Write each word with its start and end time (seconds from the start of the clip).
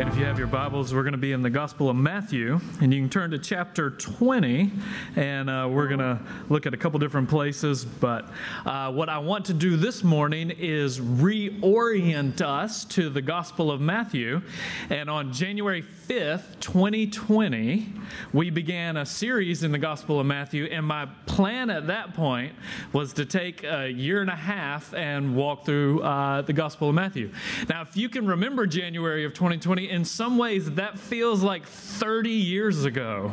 And 0.00 0.08
if 0.08 0.16
you 0.16 0.24
have 0.24 0.38
your 0.38 0.46
Bibles, 0.46 0.94
we're 0.94 1.02
going 1.02 1.12
to 1.12 1.18
be 1.18 1.32
in 1.32 1.42
the 1.42 1.50
Gospel 1.50 1.90
of 1.90 1.96
Matthew, 1.96 2.58
and 2.80 2.90
you 2.90 3.02
can 3.02 3.10
turn 3.10 3.32
to 3.32 3.38
chapter 3.38 3.90
20, 3.90 4.72
and 5.14 5.50
uh, 5.50 5.68
we're 5.70 5.88
going 5.88 6.00
to 6.00 6.18
look 6.48 6.64
at 6.64 6.72
a 6.72 6.78
couple 6.78 6.98
different 6.98 7.28
places. 7.28 7.84
But 7.84 8.26
uh, 8.64 8.90
what 8.92 9.10
I 9.10 9.18
want 9.18 9.44
to 9.46 9.52
do 9.52 9.76
this 9.76 10.02
morning 10.02 10.52
is 10.52 10.98
reorient 10.98 12.40
us 12.40 12.86
to 12.86 13.10
the 13.10 13.20
Gospel 13.20 13.70
of 13.70 13.82
Matthew. 13.82 14.40
And 14.88 15.10
on 15.10 15.34
January 15.34 15.82
5th, 15.82 16.58
2020, 16.60 17.92
we 18.32 18.48
began 18.48 18.96
a 18.96 19.04
series 19.04 19.64
in 19.64 19.70
the 19.70 19.78
Gospel 19.78 20.18
of 20.18 20.24
Matthew, 20.24 20.64
and 20.64 20.86
my 20.86 21.10
plan 21.26 21.68
at 21.68 21.88
that 21.88 22.14
point 22.14 22.54
was 22.94 23.12
to 23.12 23.26
take 23.26 23.64
a 23.64 23.90
year 23.90 24.22
and 24.22 24.30
a 24.30 24.34
half 24.34 24.94
and 24.94 25.36
walk 25.36 25.66
through 25.66 26.02
uh, 26.02 26.40
the 26.40 26.54
Gospel 26.54 26.88
of 26.88 26.94
Matthew. 26.94 27.30
Now, 27.68 27.82
if 27.82 27.98
you 27.98 28.08
can 28.08 28.26
remember 28.26 28.66
January 28.66 29.26
of 29.26 29.34
2020, 29.34 29.89
in 29.90 30.04
some 30.04 30.38
ways 30.38 30.70
that 30.72 30.98
feels 30.98 31.42
like 31.42 31.66
30 31.66 32.30
years 32.30 32.84
ago, 32.84 33.32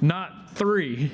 not 0.00 0.47
three. 0.58 1.12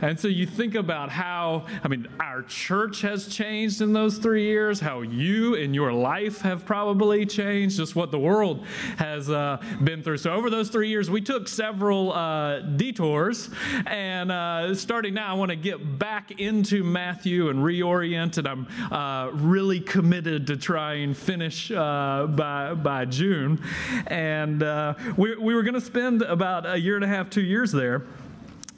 And 0.00 0.18
so 0.18 0.26
you 0.26 0.46
think 0.46 0.74
about 0.74 1.10
how, 1.10 1.66
I 1.84 1.88
mean, 1.88 2.08
our 2.18 2.42
church 2.42 3.02
has 3.02 3.28
changed 3.28 3.82
in 3.82 3.92
those 3.92 4.18
three 4.18 4.44
years, 4.44 4.80
how 4.80 5.02
you 5.02 5.54
and 5.54 5.74
your 5.74 5.92
life 5.92 6.40
have 6.40 6.64
probably 6.64 7.26
changed, 7.26 7.76
just 7.76 7.94
what 7.94 8.10
the 8.10 8.18
world 8.18 8.64
has 8.96 9.30
uh, 9.30 9.62
been 9.84 10.02
through. 10.02 10.16
So 10.18 10.32
over 10.32 10.48
those 10.50 10.70
three 10.70 10.88
years, 10.88 11.10
we 11.10 11.20
took 11.20 11.46
several 11.46 12.12
uh, 12.12 12.60
detours. 12.60 13.50
And 13.86 14.32
uh, 14.32 14.74
starting 14.74 15.14
now, 15.14 15.30
I 15.30 15.34
want 15.34 15.50
to 15.50 15.56
get 15.56 15.98
back 15.98 16.40
into 16.40 16.82
Matthew 16.82 17.50
and 17.50 17.60
reorient. 17.60 18.38
And 18.38 18.48
I'm 18.48 18.66
uh, 18.90 19.30
really 19.32 19.80
committed 19.80 20.46
to 20.46 20.56
try 20.56 20.94
and 20.94 21.16
finish 21.16 21.70
uh, 21.70 22.26
by, 22.28 22.74
by 22.74 23.04
June. 23.04 23.62
And 24.06 24.62
uh, 24.62 24.94
we, 25.16 25.36
we 25.36 25.54
were 25.54 25.62
going 25.62 25.74
to 25.74 25.80
spend 25.80 26.22
about 26.22 26.66
a 26.66 26.78
year 26.80 26.96
and 26.96 27.04
a 27.04 27.08
half, 27.08 27.28
two 27.28 27.42
years 27.42 27.72
there. 27.72 28.04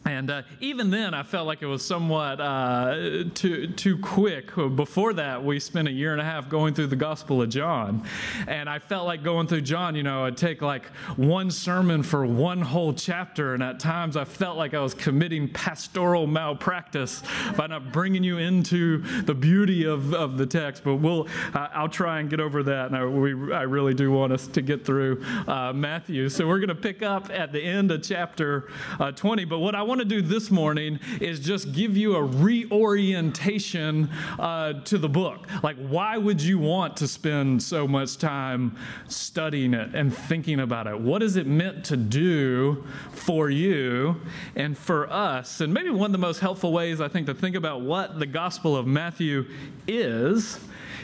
And 0.08 0.30
uh, 0.30 0.42
even 0.60 0.88
then, 0.88 1.12
I 1.12 1.22
felt 1.22 1.46
like 1.46 1.60
it 1.60 1.66
was 1.66 1.84
somewhat 1.84 2.40
uh, 2.40 3.24
too, 3.34 3.66
too 3.68 3.98
quick. 3.98 4.54
Before 4.56 5.12
that, 5.12 5.44
we 5.44 5.60
spent 5.60 5.86
a 5.86 5.90
year 5.90 6.12
and 6.12 6.20
a 6.20 6.24
half 6.24 6.48
going 6.48 6.72
through 6.72 6.86
the 6.86 6.96
Gospel 6.96 7.42
of 7.42 7.50
John. 7.50 8.04
And 8.46 8.70
I 8.70 8.78
felt 8.78 9.06
like 9.06 9.22
going 9.22 9.48
through 9.48 9.60
John, 9.60 9.94
you 9.94 10.02
know, 10.02 10.24
I'd 10.24 10.38
take 10.38 10.62
like 10.62 10.86
one 11.16 11.50
sermon 11.50 12.02
for 12.02 12.24
one 12.24 12.62
whole 12.62 12.94
chapter. 12.94 13.52
And 13.52 13.62
at 13.62 13.80
times, 13.80 14.16
I 14.16 14.24
felt 14.24 14.56
like 14.56 14.72
I 14.72 14.80
was 14.80 14.94
committing 14.94 15.46
pastoral 15.46 16.26
malpractice 16.26 17.22
by 17.54 17.66
not 17.66 17.92
bringing 17.92 18.24
you 18.24 18.38
into 18.38 19.02
the 19.24 19.34
beauty 19.34 19.84
of, 19.84 20.14
of 20.14 20.38
the 20.38 20.46
text. 20.46 20.84
But 20.84 20.96
we'll, 20.96 21.28
uh, 21.52 21.68
I'll 21.74 21.90
try 21.90 22.20
and 22.20 22.30
get 22.30 22.40
over 22.40 22.62
that. 22.62 22.86
And 22.86 22.96
I, 22.96 23.04
we, 23.04 23.52
I 23.52 23.62
really 23.62 23.92
do 23.92 24.10
want 24.10 24.32
us 24.32 24.46
to 24.46 24.62
get 24.62 24.86
through 24.86 25.22
uh, 25.46 25.74
Matthew. 25.74 26.30
So 26.30 26.46
we're 26.48 26.60
going 26.60 26.68
to 26.68 26.74
pick 26.74 27.02
up 27.02 27.28
at 27.30 27.52
the 27.52 27.62
end 27.62 27.90
of 27.90 28.02
chapter 28.02 28.70
uh, 28.98 29.12
20. 29.12 29.44
But 29.44 29.58
what 29.58 29.74
I 29.74 29.82
want 29.82 29.97
want 29.98 30.08
to 30.08 30.22
do 30.22 30.22
this 30.22 30.48
morning 30.48 31.00
is 31.20 31.41
just 31.41 31.72
give 31.72 31.96
you 31.96 32.14
a 32.14 32.22
reorientation 32.22 34.08
uh, 34.38 34.74
to 34.84 34.96
the 34.96 35.08
book. 35.08 35.48
Like, 35.64 35.77
why 35.77 36.16
would 36.16 36.41
you 36.41 36.60
want 36.60 36.96
to 36.98 37.08
spend 37.08 37.60
so 37.64 37.88
much 37.88 38.16
time 38.16 38.76
studying 39.08 39.74
it 39.74 39.96
and 39.96 40.16
thinking 40.16 40.60
about 40.60 40.86
it? 40.86 41.00
What 41.00 41.20
is 41.20 41.34
it 41.34 41.48
meant 41.48 41.84
to 41.86 41.96
do 41.96 42.84
for 43.10 43.50
you 43.50 44.20
and 44.54 44.78
for 44.78 45.12
us? 45.12 45.60
And 45.60 45.74
maybe 45.74 45.91
one 45.91 46.06
of 46.06 46.12
the 46.12 46.19
most 46.19 46.38
helpful 46.38 46.72
ways, 46.72 47.00
I 47.00 47.08
think, 47.08 47.26
to 47.26 47.34
think 47.34 47.56
about 47.56 47.80
what 47.80 48.20
the 48.20 48.26
Gospel 48.26 48.76
of 48.76 48.86
Matthew 48.86 49.46
is 49.88 50.60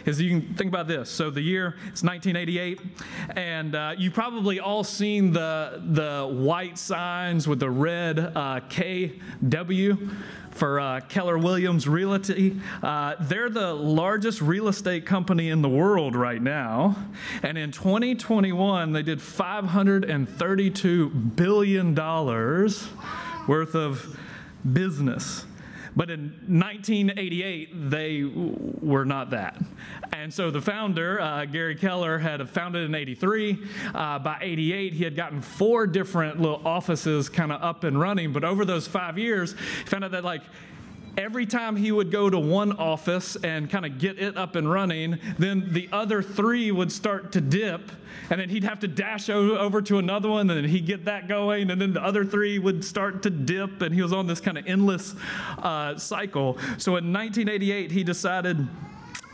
is 0.07 0.21
you 0.21 0.41
can 0.41 0.55
think 0.55 0.69
about 0.69 0.87
this. 0.87 1.11
So 1.11 1.31
the 1.31 1.41
year 1.41 1.77
it's 1.89 2.03
1988, 2.03 2.81
and 3.37 3.75
uh, 3.75 3.95
you've 3.97 4.15
probably 4.15 4.61
all 4.61 4.85
seen 4.85 5.33
the 5.33 5.83
the 5.85 6.29
white 6.29 6.79
signs 6.79 7.49
with 7.49 7.61
the 7.61 7.71
red 7.71 8.19
uh, 8.19 8.61
KW 8.85 10.15
for 10.51 10.79
uh, 10.79 11.01
Keller 11.01 11.39
Williams 11.39 11.89
Realty. 11.89 12.61
Uh, 12.83 13.15
they're 13.21 13.49
the 13.49 13.73
largest 13.75 14.43
real 14.43 14.69
estate 14.69 15.07
company 15.07 15.51
in 15.51 15.63
the 15.63 15.69
world 15.69 16.15
right 16.15 16.41
now. 16.41 16.97
And 17.43 17.59
in 17.59 17.73
2021, 17.73 18.93
they 18.93 19.03
did 19.03 19.19
$532 19.19 21.37
billion 21.37 21.95
worth 23.49 23.75
of 23.75 24.17
business. 24.73 25.45
But 25.97 26.11
in 26.11 26.33
1988, 26.49 27.91
they 27.91 28.25
were 28.25 29.05
not 29.05 29.31
that. 29.31 29.61
And 30.13 30.33
so 30.33 30.51
the 30.51 30.61
founder, 30.61 31.21
uh, 31.21 31.45
Gary 31.45 31.77
Keller, 31.77 32.19
had 32.19 32.49
founded 32.49 32.85
in 32.85 32.95
83. 32.95 33.59
Uh, 33.95 34.19
by 34.19 34.39
88, 34.41 34.93
he 34.93 35.05
had 35.05 35.15
gotten 35.15 35.41
four 35.41 35.87
different 35.87 36.41
little 36.41 36.61
offices 36.67 37.29
kind 37.29 37.53
of 37.53 37.63
up 37.63 37.85
and 37.85 37.99
running. 37.99 38.33
But 38.33 38.45
over 38.45 38.65
those 38.65 38.89
five 38.89 39.19
years, 39.19 39.53
he 39.53 39.85
found 39.85 40.05
out 40.05 40.11
that 40.13 40.25
like 40.25 40.43
every 41.17 41.47
time 41.47 41.77
he 41.77 41.93
would 41.93 42.11
go 42.11 42.29
to 42.29 42.39
one 42.39 42.73
office 42.73 43.37
and 43.37 43.71
kind 43.71 43.87
of 43.87 43.99
get 43.99 44.19
it 44.19 44.37
up 44.37 44.57
and 44.57 44.71
running, 44.71 45.19
then 45.39 45.73
the 45.73 45.89
other 45.93 46.23
three 46.23 46.71
would 46.71 46.93
start 46.93 47.33
to 47.33 47.41
dip, 47.41 47.91
and 48.31 48.41
then 48.41 48.49
he'd 48.49 48.65
have 48.65 48.81
to 48.81 48.89
dash 48.89 49.29
over 49.29 49.83
to 49.83 49.99
another 49.99 50.29
one, 50.29 50.51
and 50.51 50.59
then 50.59 50.69
he'd 50.69 50.87
get 50.87 51.05
that 51.05 51.29
going, 51.29 51.71
and 51.71 51.81
then 51.81 51.93
the 51.93 52.03
other 52.03 52.25
three 52.25 52.59
would 52.59 52.85
start 52.85 53.23
to 53.23 53.31
dip, 53.31 53.83
and 53.83 53.95
he 53.95 54.03
was 54.03 54.13
on 54.13 54.27
this 54.27 54.41
kind 54.41 54.59
of 54.59 54.67
endless 54.67 55.15
uh, 55.59 55.97
cycle. 55.97 56.59
So 56.79 56.97
in 56.97 57.13
1988, 57.13 57.91
he 57.91 58.05
decided 58.05 58.69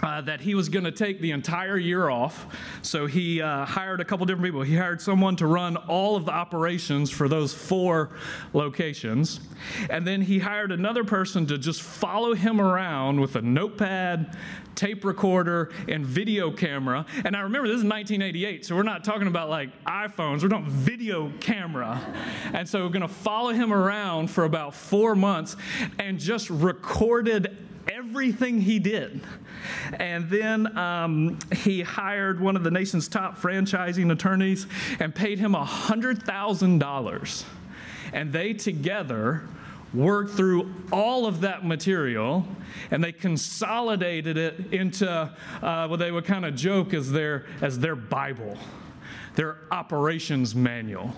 uh, 0.02 0.20
that 0.22 0.40
he 0.40 0.54
was 0.54 0.68
going 0.68 0.84
to 0.84 0.92
take 0.92 1.20
the 1.20 1.30
entire 1.30 1.76
year 1.76 2.08
off. 2.08 2.46
So 2.82 3.06
he 3.06 3.40
uh, 3.40 3.64
hired 3.64 4.00
a 4.00 4.04
couple 4.04 4.26
different 4.26 4.44
people. 4.44 4.62
He 4.62 4.76
hired 4.76 5.00
someone 5.00 5.36
to 5.36 5.46
run 5.46 5.76
all 5.76 6.16
of 6.16 6.24
the 6.24 6.32
operations 6.32 7.10
for 7.10 7.28
those 7.28 7.52
four 7.52 8.10
locations. 8.52 9.40
And 9.88 10.06
then 10.06 10.22
he 10.22 10.38
hired 10.38 10.72
another 10.72 11.04
person 11.04 11.46
to 11.46 11.58
just 11.58 11.82
follow 11.82 12.34
him 12.34 12.60
around 12.60 13.20
with 13.20 13.36
a 13.36 13.42
notepad, 13.42 14.36
tape 14.74 15.04
recorder, 15.04 15.70
and 15.88 16.04
video 16.06 16.50
camera. 16.50 17.04
And 17.24 17.36
I 17.36 17.40
remember 17.40 17.68
this 17.68 17.78
is 17.78 17.84
1988, 17.84 18.64
so 18.64 18.74
we're 18.74 18.82
not 18.82 19.04
talking 19.04 19.26
about 19.26 19.50
like 19.50 19.84
iPhones, 19.84 20.42
we're 20.42 20.48
talking 20.48 20.70
video 20.70 21.30
camera. 21.40 22.00
And 22.54 22.68
so 22.68 22.84
we're 22.84 22.92
going 22.92 23.02
to 23.02 23.08
follow 23.08 23.52
him 23.52 23.72
around 23.72 24.30
for 24.30 24.44
about 24.44 24.74
four 24.74 25.14
months 25.14 25.56
and 25.98 26.18
just 26.18 26.48
recorded 26.48 27.56
everything 28.10 28.60
he 28.60 28.80
did. 28.80 29.20
And 29.92 30.28
then 30.28 30.76
um, 30.76 31.38
he 31.52 31.82
hired 31.82 32.40
one 32.40 32.56
of 32.56 32.64
the 32.64 32.70
nation's 32.70 33.06
top 33.06 33.38
franchising 33.38 34.10
attorneys 34.10 34.66
and 34.98 35.14
paid 35.14 35.38
him 35.38 35.52
$100,000. 35.52 37.44
And 38.12 38.32
they 38.32 38.52
together 38.52 39.42
worked 39.94 40.32
through 40.32 40.74
all 40.92 41.24
of 41.26 41.42
that 41.42 41.64
material 41.64 42.44
and 42.90 43.02
they 43.02 43.12
consolidated 43.12 44.36
it 44.36 44.72
into 44.72 45.08
uh, 45.08 45.86
what 45.86 46.00
they 46.00 46.10
would 46.10 46.24
kind 46.24 46.44
of 46.44 46.56
joke 46.56 46.92
as 46.92 47.12
their, 47.12 47.46
as 47.60 47.78
their 47.78 47.94
Bible 47.94 48.58
their 49.34 49.58
operations 49.70 50.54
manual. 50.54 51.12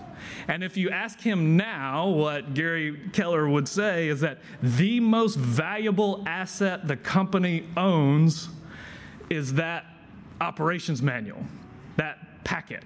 And 0.47 0.63
if 0.63 0.77
you 0.77 0.89
ask 0.89 1.19
him 1.19 1.57
now, 1.57 2.07
what 2.07 2.53
Gary 2.53 2.99
Keller 3.11 3.47
would 3.49 3.67
say 3.67 4.07
is 4.07 4.21
that 4.21 4.39
the 4.61 4.99
most 4.99 5.37
valuable 5.37 6.23
asset 6.27 6.87
the 6.87 6.97
company 6.97 7.65
owns 7.75 8.49
is 9.29 9.53
that 9.55 9.85
operations 10.41 11.01
manual, 11.01 11.43
that 11.97 12.43
packet. 12.43 12.83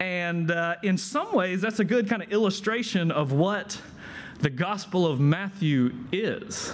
And 0.00 0.50
uh, 0.50 0.76
in 0.82 0.96
some 0.96 1.34
ways, 1.34 1.60
that's 1.60 1.80
a 1.80 1.84
good 1.84 2.08
kind 2.08 2.22
of 2.22 2.32
illustration 2.32 3.10
of 3.10 3.32
what 3.32 3.80
the 4.40 4.50
Gospel 4.50 5.06
of 5.06 5.18
Matthew 5.18 5.92
is. 6.12 6.72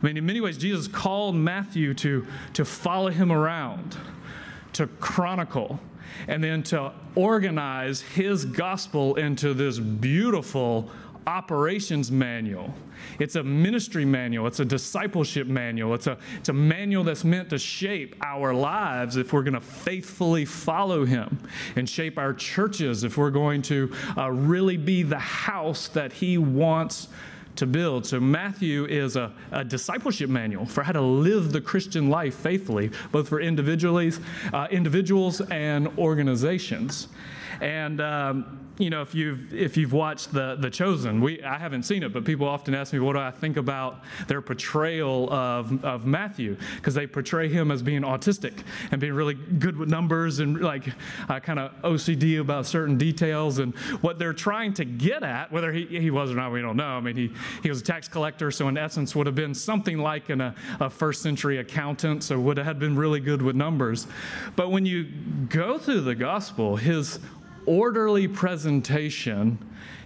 I 0.00 0.06
mean, 0.06 0.16
in 0.16 0.26
many 0.26 0.40
ways, 0.40 0.58
Jesus 0.58 0.88
called 0.88 1.34
Matthew 1.34 1.94
to, 1.94 2.26
to 2.54 2.64
follow 2.64 3.10
him 3.10 3.32
around, 3.32 3.96
to 4.74 4.86
chronicle, 4.86 5.80
and 6.26 6.42
then 6.42 6.62
to 6.64 6.92
organize 7.14 8.00
his 8.00 8.44
gospel 8.44 9.16
into 9.16 9.54
this 9.54 9.78
beautiful 9.78 10.90
operations 11.28 12.10
manual. 12.10 12.72
It's 13.18 13.36
a 13.36 13.42
ministry 13.42 14.06
manual, 14.06 14.46
it's 14.46 14.60
a 14.60 14.64
discipleship 14.64 15.46
manual, 15.46 15.94
it's 15.94 16.06
a, 16.06 16.16
it's 16.38 16.48
a 16.48 16.54
manual 16.54 17.04
that's 17.04 17.22
meant 17.22 17.50
to 17.50 17.58
shape 17.58 18.16
our 18.22 18.54
lives 18.54 19.16
if 19.16 19.32
we're 19.32 19.42
going 19.42 19.52
to 19.54 19.60
faithfully 19.60 20.46
follow 20.46 21.04
him, 21.04 21.38
and 21.76 21.88
shape 21.88 22.16
our 22.16 22.32
churches 22.32 23.04
if 23.04 23.18
we're 23.18 23.30
going 23.30 23.60
to 23.62 23.94
uh, 24.16 24.30
really 24.30 24.78
be 24.78 25.02
the 25.02 25.18
house 25.18 25.88
that 25.88 26.14
he 26.14 26.38
wants 26.38 27.08
to 27.58 27.66
build. 27.66 28.06
So, 28.06 28.18
Matthew 28.18 28.86
is 28.86 29.16
a, 29.16 29.32
a, 29.52 29.64
discipleship 29.64 30.30
manual 30.30 30.66
for 30.66 30.82
how 30.82 30.92
to 30.92 31.00
live 31.00 31.52
the 31.52 31.60
Christian 31.60 32.08
life 32.08 32.34
faithfully, 32.34 32.90
both 33.12 33.28
for 33.28 33.40
individuals, 33.40 34.20
uh, 34.52 34.68
individuals 34.70 35.40
and 35.50 35.88
organizations. 35.98 37.08
And 37.60 38.00
um, 38.00 38.67
you 38.78 38.90
know, 38.90 39.02
if 39.02 39.14
you've 39.14 39.52
if 39.52 39.76
you've 39.76 39.92
watched 39.92 40.32
the 40.32 40.56
the 40.58 40.70
Chosen, 40.70 41.20
we 41.20 41.42
I 41.42 41.58
haven't 41.58 41.82
seen 41.82 42.02
it, 42.04 42.12
but 42.12 42.24
people 42.24 42.46
often 42.46 42.74
ask 42.74 42.92
me 42.92 43.00
what 43.00 43.14
do 43.14 43.18
I 43.18 43.30
think 43.30 43.56
about 43.56 44.02
their 44.28 44.40
portrayal 44.40 45.32
of 45.32 45.84
of 45.84 46.06
Matthew 46.06 46.56
because 46.76 46.94
they 46.94 47.06
portray 47.06 47.48
him 47.48 47.70
as 47.70 47.82
being 47.82 48.02
autistic 48.02 48.62
and 48.92 49.00
being 49.00 49.14
really 49.14 49.34
good 49.34 49.76
with 49.76 49.88
numbers 49.88 50.38
and 50.38 50.60
like 50.60 50.84
uh, 51.28 51.40
kind 51.40 51.58
of 51.58 51.72
OCD 51.82 52.40
about 52.40 52.66
certain 52.66 52.96
details 52.96 53.58
and 53.58 53.74
what 54.00 54.18
they're 54.18 54.32
trying 54.32 54.72
to 54.74 54.84
get 54.84 55.22
at, 55.24 55.50
whether 55.50 55.72
he, 55.72 55.86
he 55.86 56.10
was 56.10 56.30
or 56.30 56.34
not, 56.34 56.52
we 56.52 56.60
don't 56.60 56.76
know. 56.76 56.96
I 56.96 57.00
mean, 57.00 57.16
he 57.16 57.32
he 57.62 57.68
was 57.68 57.80
a 57.80 57.84
tax 57.84 58.06
collector, 58.06 58.50
so 58.52 58.68
in 58.68 58.78
essence 58.78 59.16
would 59.16 59.26
have 59.26 59.34
been 59.34 59.54
something 59.54 59.98
like 59.98 60.30
a, 60.30 60.54
a 60.78 60.88
first 60.88 61.22
century 61.22 61.58
accountant, 61.58 62.22
so 62.22 62.38
would 62.38 62.58
have 62.58 62.78
been 62.78 62.96
really 62.96 63.20
good 63.20 63.42
with 63.42 63.56
numbers. 63.56 64.06
But 64.54 64.70
when 64.70 64.86
you 64.86 65.04
go 65.48 65.78
through 65.78 66.02
the 66.02 66.14
gospel, 66.14 66.76
his 66.76 67.18
orderly 67.68 68.26
presentation 68.26 69.58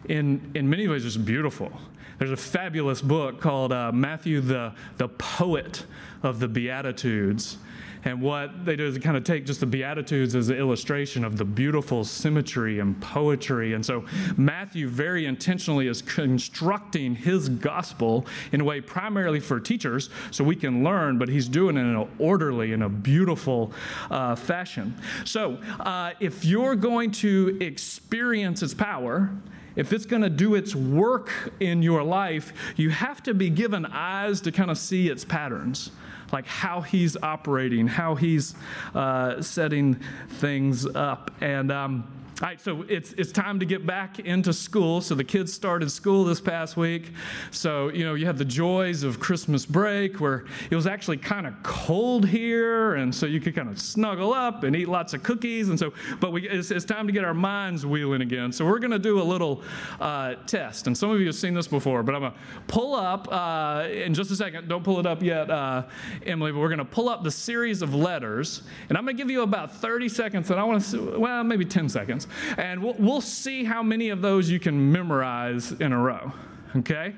in, 0.09 0.51
in 0.55 0.69
many 0.69 0.89
ways 0.89 1.05
is 1.05 1.17
beautiful. 1.17 1.71
There's 2.19 2.33
a 2.33 2.37
fabulous 2.37 3.01
book 3.01 3.41
called 3.41 3.73
uh, 3.73 3.93
Matthew 3.93 4.41
the, 4.41 4.75
the 4.97 5.09
Poet 5.09 5.85
of 6.23 6.41
the 6.41 6.49
Beatitudes. 6.49 7.59
And 8.05 8.21
what 8.21 8.65
they 8.65 8.77
do 8.77 8.87
is 8.87 8.99
kind 8.99 9.17
of 9.17 9.25
take 9.25 9.47
just 9.47 9.61
the 9.61 9.67
Beatitudes 9.67 10.35
as 10.35 10.49
an 10.49 10.57
illustration 10.57 11.25
of 11.25 11.37
the 11.37 11.45
beautiful 11.45 12.05
symmetry 12.05 12.81
and 12.81 13.01
poetry. 13.01 13.75
And 13.75 13.85
so 13.85 14.05
Matthew 14.37 14.89
very 14.89 15.27
intentionally 15.27 15.87
is 15.87 16.03
constructing 16.03 17.15
his 17.15 17.49
gospel 17.49 18.27
in 18.51 18.61
a 18.61 18.65
way 18.65 18.81
primarily 18.81 19.41
for 19.41 19.61
teachers 19.61 20.11
so 20.31 20.43
we 20.43 20.57
can 20.57 20.83
learn, 20.83 21.19
but 21.19 21.29
he's 21.29 21.49
doing 21.49 21.77
it 21.77 21.81
in 21.81 21.97
an 21.97 22.09
orderly 22.19 22.73
and 22.73 22.83
a 22.83 22.89
beautiful 22.89 23.73
uh, 24.11 24.35
fashion. 24.35 24.97
So 25.25 25.59
uh, 25.81 26.13
if 26.21 26.45
you're 26.45 26.77
going 26.77 27.13
to 27.13 27.57
experience 27.61 28.63
its 28.63 28.75
power, 28.75 29.31
if 29.77 29.93
it's 29.93 30.05
going 30.05 30.23
to 30.23 30.31
do 30.31 30.55
its 30.55 30.75
work 30.75 31.33
in 31.61 31.83
your 31.83 32.03
life, 32.03 32.53
you 32.77 32.91
have 32.91 33.23
to 33.23 33.35
be 33.35 33.49
given 33.49 33.87
eyes 33.87 34.41
to 34.43 34.53
kind 34.53 34.71
of 34.71 34.77
see 34.77 35.09
its 35.09 35.25
patterns 35.25 35.91
like 36.33 36.47
how 36.47 36.81
he's 36.81 37.17
operating, 37.23 37.87
how 37.87 38.15
he's 38.15 38.55
uh, 38.95 39.43
setting 39.43 40.01
things 40.29 40.87
up. 40.87 41.31
And 41.41 41.71
um, 41.71 42.11
all 42.43 42.49
right, 42.49 42.61
so 42.61 42.85
it's, 42.89 43.13
it's 43.13 43.31
time 43.31 43.61
to 43.61 43.65
get 43.65 43.87
back 43.87 44.19
into 44.19 44.53
school. 44.53 45.01
So 45.01 45.15
the 45.15 45.23
kids 45.23 45.53
started 45.53 45.93
school 45.93 46.25
this 46.25 46.41
past 46.41 46.77
week. 46.77 47.13
So, 47.53 47.89
you 47.91 48.05
know, 48.05 48.15
you 48.15 48.27
have 48.27 48.37
the 48.37 48.45
joys 48.45 49.05
of 49.05 49.21
Christmas 49.21 49.65
break 49.65 50.19
where 50.21 50.47
it 50.69 50.75
was 50.75 50.89
actually 50.89 51.19
kind 51.19 51.47
of 51.47 51.55
cold 51.63 52.27
here. 52.27 52.97
And 52.97 53.15
so 53.15 53.27
you 53.27 53.41
could 53.41 53.55
kind 53.55 53.69
of 53.69 53.81
snuggle 53.81 54.33
up 54.33 54.65
and 54.65 54.75
eat 54.75 54.89
lots 54.89 55.15
of 55.15 55.23
cookies. 55.23 55.69
And 55.69 55.79
so, 55.79 55.93
but 56.19 56.33
we, 56.33 56.49
it's, 56.49 56.73
it's 56.73 56.85
time 56.85 57.07
to 57.07 57.13
get 57.13 57.23
our 57.23 57.33
minds 57.33 57.87
wheeling 57.87 58.23
again. 58.23 58.51
So 58.51 58.67
we're 58.67 58.81
going 58.81 58.91
to 58.91 58.99
do 58.99 59.23
a 59.23 59.23
little 59.23 59.63
uh, 60.01 60.35
test. 60.49 60.89
And 60.89 60.99
some 60.99 61.11
of 61.11 61.21
you 61.21 61.27
have 61.27 61.37
seen 61.37 61.55
this 61.55 61.69
before, 61.69 62.03
but 62.03 62.13
I'm 62.17 62.23
going 62.23 62.33
to 62.33 62.39
pull 62.67 62.97
up 62.97 63.29
uh, 63.31 63.87
in 63.89 64.15
just 64.15 64.33
a 64.33 64.37
second. 64.37 64.67
Don't 64.67 64.83
pull 64.83 64.99
it 64.99 65.07
up 65.07 65.23
yet, 65.23 65.49
uh, 65.49 65.85
Emily, 66.27 66.51
but 66.51 66.59
we're 66.59 66.71
going 66.71 66.79
to 66.79 66.85
pull 66.85 67.09
up 67.09 67.23
the 67.23 67.31
series 67.31 67.83
of 67.83 67.95
letters. 67.95 68.65
And 68.89 68.99
I'm 68.99 69.05
going 69.05 69.17
to 69.17 69.23
give 69.23 69.31
you 69.31 69.43
about 69.43 69.77
30 69.77 70.09
seconds. 70.09 70.51
And 70.51 70.59
I 70.59 70.65
want 70.65 70.85
to, 70.87 71.21
well, 71.21 71.45
maybe 71.45 71.65
10 71.65 71.89
seconds 71.89 72.27
and 72.57 72.83
we'll, 72.83 72.97
we'll 72.99 73.21
see 73.21 73.65
how 73.65 73.83
many 73.83 74.11
of 74.11 74.23
those 74.23 74.51
you 74.51 74.59
can 74.61 74.93
memorize 74.93 75.73
in 75.73 75.93
a 75.93 75.99
row. 75.99 76.33
Okay? 76.77 77.15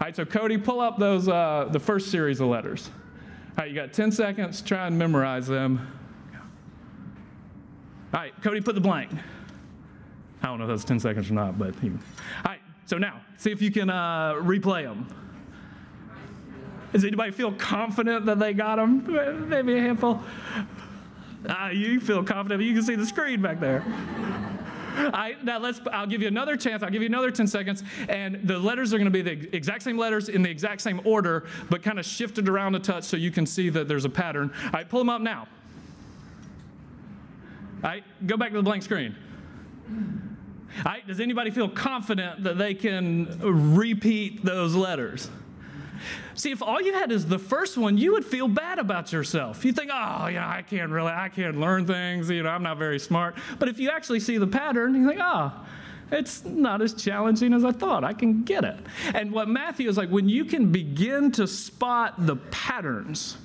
All 0.00 0.06
right, 0.06 0.16
so 0.16 0.24
Cody, 0.24 0.58
pull 0.58 0.80
up 0.80 0.98
those, 0.98 1.28
uh, 1.28 1.68
the 1.70 1.80
first 1.80 2.10
series 2.10 2.40
of 2.40 2.48
letters. 2.48 2.90
All 3.56 3.64
right, 3.64 3.70
you 3.70 3.74
got 3.74 3.92
10 3.92 4.12
seconds. 4.12 4.62
Try 4.62 4.86
and 4.86 4.98
memorize 4.98 5.46
them. 5.46 5.86
All 8.12 8.20
right, 8.20 8.32
Cody, 8.42 8.60
put 8.60 8.74
the 8.74 8.80
blank. 8.80 9.10
I 10.42 10.46
don't 10.46 10.58
know 10.58 10.64
if 10.64 10.70
that's 10.70 10.84
10 10.84 11.00
seconds 11.00 11.30
or 11.30 11.34
not, 11.34 11.58
but. 11.58 11.74
He, 11.76 11.88
all 11.88 11.96
right, 12.44 12.60
so 12.86 12.98
now, 12.98 13.20
see 13.36 13.50
if 13.50 13.62
you 13.62 13.70
can 13.70 13.90
uh, 13.90 14.34
replay 14.34 14.84
them. 14.84 15.06
Does 16.92 17.04
anybody 17.04 17.32
feel 17.32 17.52
confident 17.52 18.26
that 18.26 18.38
they 18.38 18.52
got 18.52 18.76
them? 18.76 19.48
Maybe 19.48 19.76
a 19.76 19.80
handful. 19.80 20.22
Ah, 21.48 21.70
you 21.70 22.00
feel 22.00 22.22
confident. 22.22 22.62
You 22.62 22.72
can 22.72 22.82
see 22.82 22.94
the 22.94 23.06
screen 23.06 23.42
back 23.42 23.58
there. 23.58 23.84
I, 24.94 25.36
now 25.42 25.58
let's. 25.58 25.80
I'll 25.92 26.06
give 26.06 26.22
you 26.22 26.28
another 26.28 26.56
chance. 26.56 26.82
I'll 26.82 26.90
give 26.90 27.02
you 27.02 27.08
another 27.08 27.30
10 27.30 27.46
seconds, 27.46 27.82
and 28.08 28.40
the 28.46 28.58
letters 28.58 28.92
are 28.94 28.98
going 28.98 29.10
to 29.12 29.22
be 29.22 29.22
the 29.22 29.54
exact 29.54 29.82
same 29.82 29.98
letters 29.98 30.28
in 30.28 30.42
the 30.42 30.50
exact 30.50 30.80
same 30.80 31.00
order, 31.04 31.44
but 31.70 31.82
kind 31.82 31.98
of 31.98 32.04
shifted 32.04 32.48
around 32.48 32.74
a 32.74 32.78
touch 32.78 33.04
so 33.04 33.16
you 33.16 33.30
can 33.30 33.46
see 33.46 33.68
that 33.70 33.88
there's 33.88 34.04
a 34.04 34.10
pattern. 34.10 34.52
All 34.64 34.70
right, 34.72 34.88
pull 34.88 35.00
them 35.00 35.08
up 35.08 35.20
now. 35.20 35.48
All 37.82 37.90
right, 37.90 38.04
go 38.26 38.36
back 38.36 38.50
to 38.50 38.56
the 38.56 38.62
blank 38.62 38.82
screen. 38.82 39.14
All 40.78 40.92
right, 40.92 41.06
does 41.06 41.20
anybody 41.20 41.50
feel 41.50 41.68
confident 41.68 42.44
that 42.44 42.58
they 42.58 42.74
can 42.74 43.38
repeat 43.74 44.44
those 44.44 44.74
letters? 44.74 45.28
See, 46.34 46.50
if 46.50 46.62
all 46.62 46.80
you 46.80 46.92
had 46.92 47.12
is 47.12 47.26
the 47.26 47.38
first 47.38 47.76
one, 47.76 47.96
you 47.98 48.12
would 48.12 48.24
feel 48.24 48.48
bad 48.48 48.78
about 48.78 49.12
yourself. 49.12 49.64
You 49.64 49.72
think, 49.72 49.90
oh, 49.92 50.26
yeah, 50.26 50.48
I 50.48 50.62
can't 50.62 50.90
really, 50.90 51.12
I 51.12 51.28
can't 51.28 51.58
learn 51.58 51.86
things, 51.86 52.28
you 52.30 52.42
know, 52.42 52.50
I'm 52.50 52.62
not 52.62 52.78
very 52.78 52.98
smart. 52.98 53.36
But 53.58 53.68
if 53.68 53.78
you 53.78 53.90
actually 53.90 54.20
see 54.20 54.38
the 54.38 54.46
pattern, 54.46 54.94
you 54.94 55.08
think, 55.08 55.20
oh, 55.22 55.52
it's 56.10 56.44
not 56.44 56.82
as 56.82 56.94
challenging 56.94 57.52
as 57.52 57.64
I 57.64 57.72
thought. 57.72 58.04
I 58.04 58.12
can 58.12 58.42
get 58.42 58.64
it. 58.64 58.78
And 59.14 59.32
what 59.32 59.48
Matthew 59.48 59.88
is 59.88 59.96
like, 59.96 60.10
when 60.10 60.28
you 60.28 60.44
can 60.44 60.70
begin 60.70 61.32
to 61.32 61.46
spot 61.46 62.26
the 62.26 62.36
patterns, 62.36 63.36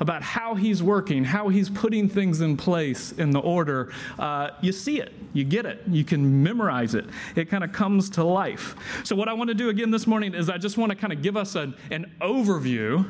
about 0.00 0.22
how 0.22 0.54
he's 0.54 0.82
working, 0.82 1.24
how 1.24 1.48
he's 1.48 1.70
putting 1.70 2.08
things 2.08 2.40
in 2.40 2.56
place 2.56 3.12
in 3.12 3.30
the 3.30 3.40
order, 3.40 3.92
uh, 4.18 4.50
you 4.60 4.72
see 4.72 5.00
it, 5.00 5.12
you 5.32 5.44
get 5.44 5.66
it, 5.66 5.82
you 5.88 6.04
can 6.04 6.42
memorize 6.42 6.94
it. 6.94 7.06
It 7.34 7.48
kind 7.48 7.64
of 7.64 7.72
comes 7.72 8.10
to 8.10 8.24
life. 8.24 8.74
So, 9.04 9.16
what 9.16 9.28
I 9.28 9.32
want 9.32 9.48
to 9.48 9.54
do 9.54 9.68
again 9.68 9.90
this 9.90 10.06
morning 10.06 10.34
is 10.34 10.48
I 10.48 10.58
just 10.58 10.76
want 10.76 10.90
to 10.90 10.96
kind 10.96 11.12
of 11.12 11.22
give 11.22 11.36
us 11.36 11.54
an, 11.54 11.74
an 11.90 12.12
overview 12.20 13.06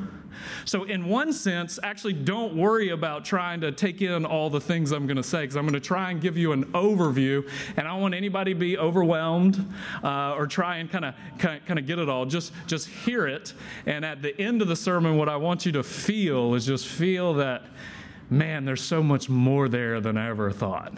so, 0.64 0.84
in 0.84 1.06
one 1.06 1.32
sense, 1.32 1.78
actually 1.82 2.12
don't 2.12 2.56
worry 2.56 2.90
about 2.90 3.24
trying 3.24 3.60
to 3.60 3.72
take 3.72 4.02
in 4.02 4.24
all 4.24 4.50
the 4.50 4.60
things 4.60 4.92
I'm 4.92 5.06
going 5.06 5.16
to 5.16 5.22
say 5.22 5.42
because 5.42 5.56
I'm 5.56 5.64
going 5.64 5.80
to 5.80 5.86
try 5.86 6.10
and 6.10 6.20
give 6.20 6.36
you 6.36 6.52
an 6.52 6.64
overview. 6.72 7.48
And 7.76 7.86
I 7.86 7.92
don't 7.92 8.00
want 8.00 8.14
anybody 8.14 8.54
to 8.54 8.58
be 8.58 8.78
overwhelmed 8.78 9.64
uh, 10.02 10.34
or 10.34 10.46
try 10.46 10.78
and 10.78 10.90
kind 10.90 11.04
of 11.04 11.14
kind 11.38 11.78
of 11.78 11.86
get 11.86 11.98
it 11.98 12.08
all. 12.08 12.26
Just 12.26 12.52
just 12.66 12.88
hear 12.88 13.26
it. 13.26 13.54
And 13.86 14.04
at 14.04 14.22
the 14.22 14.38
end 14.40 14.62
of 14.62 14.68
the 14.68 14.76
sermon, 14.76 15.16
what 15.16 15.28
I 15.28 15.36
want 15.36 15.66
you 15.66 15.72
to 15.72 15.82
feel 15.82 16.54
is 16.54 16.66
just 16.66 16.86
feel 16.86 17.34
that, 17.34 17.64
man, 18.30 18.64
there's 18.64 18.82
so 18.82 19.02
much 19.02 19.28
more 19.28 19.68
there 19.68 20.00
than 20.00 20.16
I 20.16 20.28
ever 20.28 20.50
thought. 20.50 20.94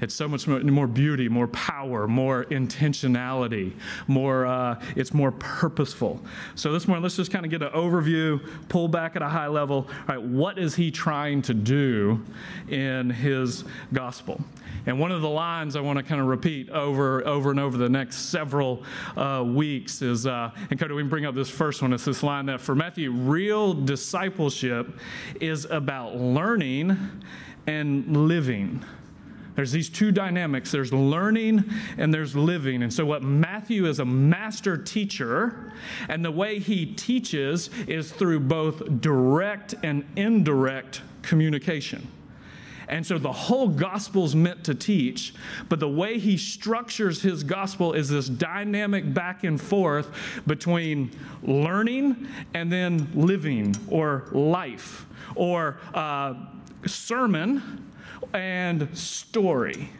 It's 0.00 0.14
so 0.14 0.28
much 0.28 0.46
more, 0.46 0.86
beauty, 0.86 1.28
more 1.28 1.48
power, 1.48 2.06
more 2.06 2.44
intentionality, 2.46 3.72
more, 4.06 4.46
uh, 4.46 4.80
it's 4.94 5.14
more 5.14 5.32
purposeful. 5.32 6.20
So 6.54 6.72
this 6.72 6.86
morning, 6.86 7.02
let's 7.02 7.16
just 7.16 7.30
kind 7.30 7.44
of 7.44 7.50
get 7.50 7.62
an 7.62 7.70
overview, 7.70 8.40
pull 8.68 8.88
back 8.88 9.16
at 9.16 9.22
a 9.22 9.28
high 9.28 9.46
level. 9.46 9.88
All 10.08 10.16
right, 10.16 10.22
what 10.22 10.58
is 10.58 10.74
he 10.74 10.90
trying 10.90 11.42
to 11.42 11.54
do 11.54 12.24
in 12.68 13.10
his 13.10 13.64
gospel? 13.92 14.40
And 14.84 15.00
one 15.00 15.10
of 15.10 15.22
the 15.22 15.28
lines 15.28 15.74
I 15.74 15.80
want 15.80 15.98
to 15.98 16.04
kind 16.04 16.20
of 16.20 16.28
repeat 16.28 16.70
over, 16.70 17.26
over 17.26 17.50
and 17.50 17.58
over 17.58 17.76
the 17.76 17.88
next 17.88 18.30
several 18.30 18.84
uh, 19.16 19.42
weeks 19.44 20.02
is, 20.02 20.26
uh, 20.26 20.50
and 20.70 20.78
Cody, 20.78 20.94
we 20.94 21.02
can 21.02 21.08
bring 21.08 21.26
up 21.26 21.34
this 21.34 21.50
first 21.50 21.82
one. 21.82 21.92
It's 21.92 22.04
this 22.04 22.22
line 22.22 22.46
that 22.46 22.60
for 22.60 22.74
Matthew, 22.74 23.10
real 23.10 23.74
discipleship 23.74 24.98
is 25.40 25.64
about 25.64 26.16
learning 26.16 26.96
and 27.66 28.28
living. 28.28 28.84
There's 29.56 29.72
these 29.72 29.88
two 29.88 30.12
dynamics 30.12 30.70
there's 30.70 30.92
learning 30.92 31.64
and 31.96 32.12
there's 32.12 32.36
living. 32.36 32.82
And 32.82 32.92
so, 32.92 33.04
what 33.04 33.22
Matthew 33.22 33.86
is 33.86 33.98
a 33.98 34.04
master 34.04 34.76
teacher, 34.76 35.72
and 36.08 36.24
the 36.24 36.30
way 36.30 36.58
he 36.58 36.86
teaches 36.86 37.70
is 37.88 38.12
through 38.12 38.40
both 38.40 39.00
direct 39.00 39.74
and 39.82 40.04
indirect 40.14 41.00
communication. 41.22 42.06
And 42.88 43.04
so 43.04 43.18
the 43.18 43.32
whole 43.32 43.68
gospel's 43.68 44.34
meant 44.36 44.64
to 44.64 44.74
teach, 44.74 45.34
but 45.68 45.80
the 45.80 45.88
way 45.88 46.18
he 46.18 46.36
structures 46.36 47.20
his 47.20 47.42
gospel 47.42 47.92
is 47.94 48.08
this 48.08 48.28
dynamic 48.28 49.12
back 49.12 49.42
and 49.42 49.60
forth 49.60 50.08
between 50.46 51.10
learning 51.42 52.28
and 52.54 52.70
then 52.70 53.10
living 53.14 53.74
or 53.88 54.28
life 54.30 55.06
or 55.34 55.78
uh, 55.94 56.34
sermon 56.86 57.82
and 58.32 58.96
story 58.96 59.90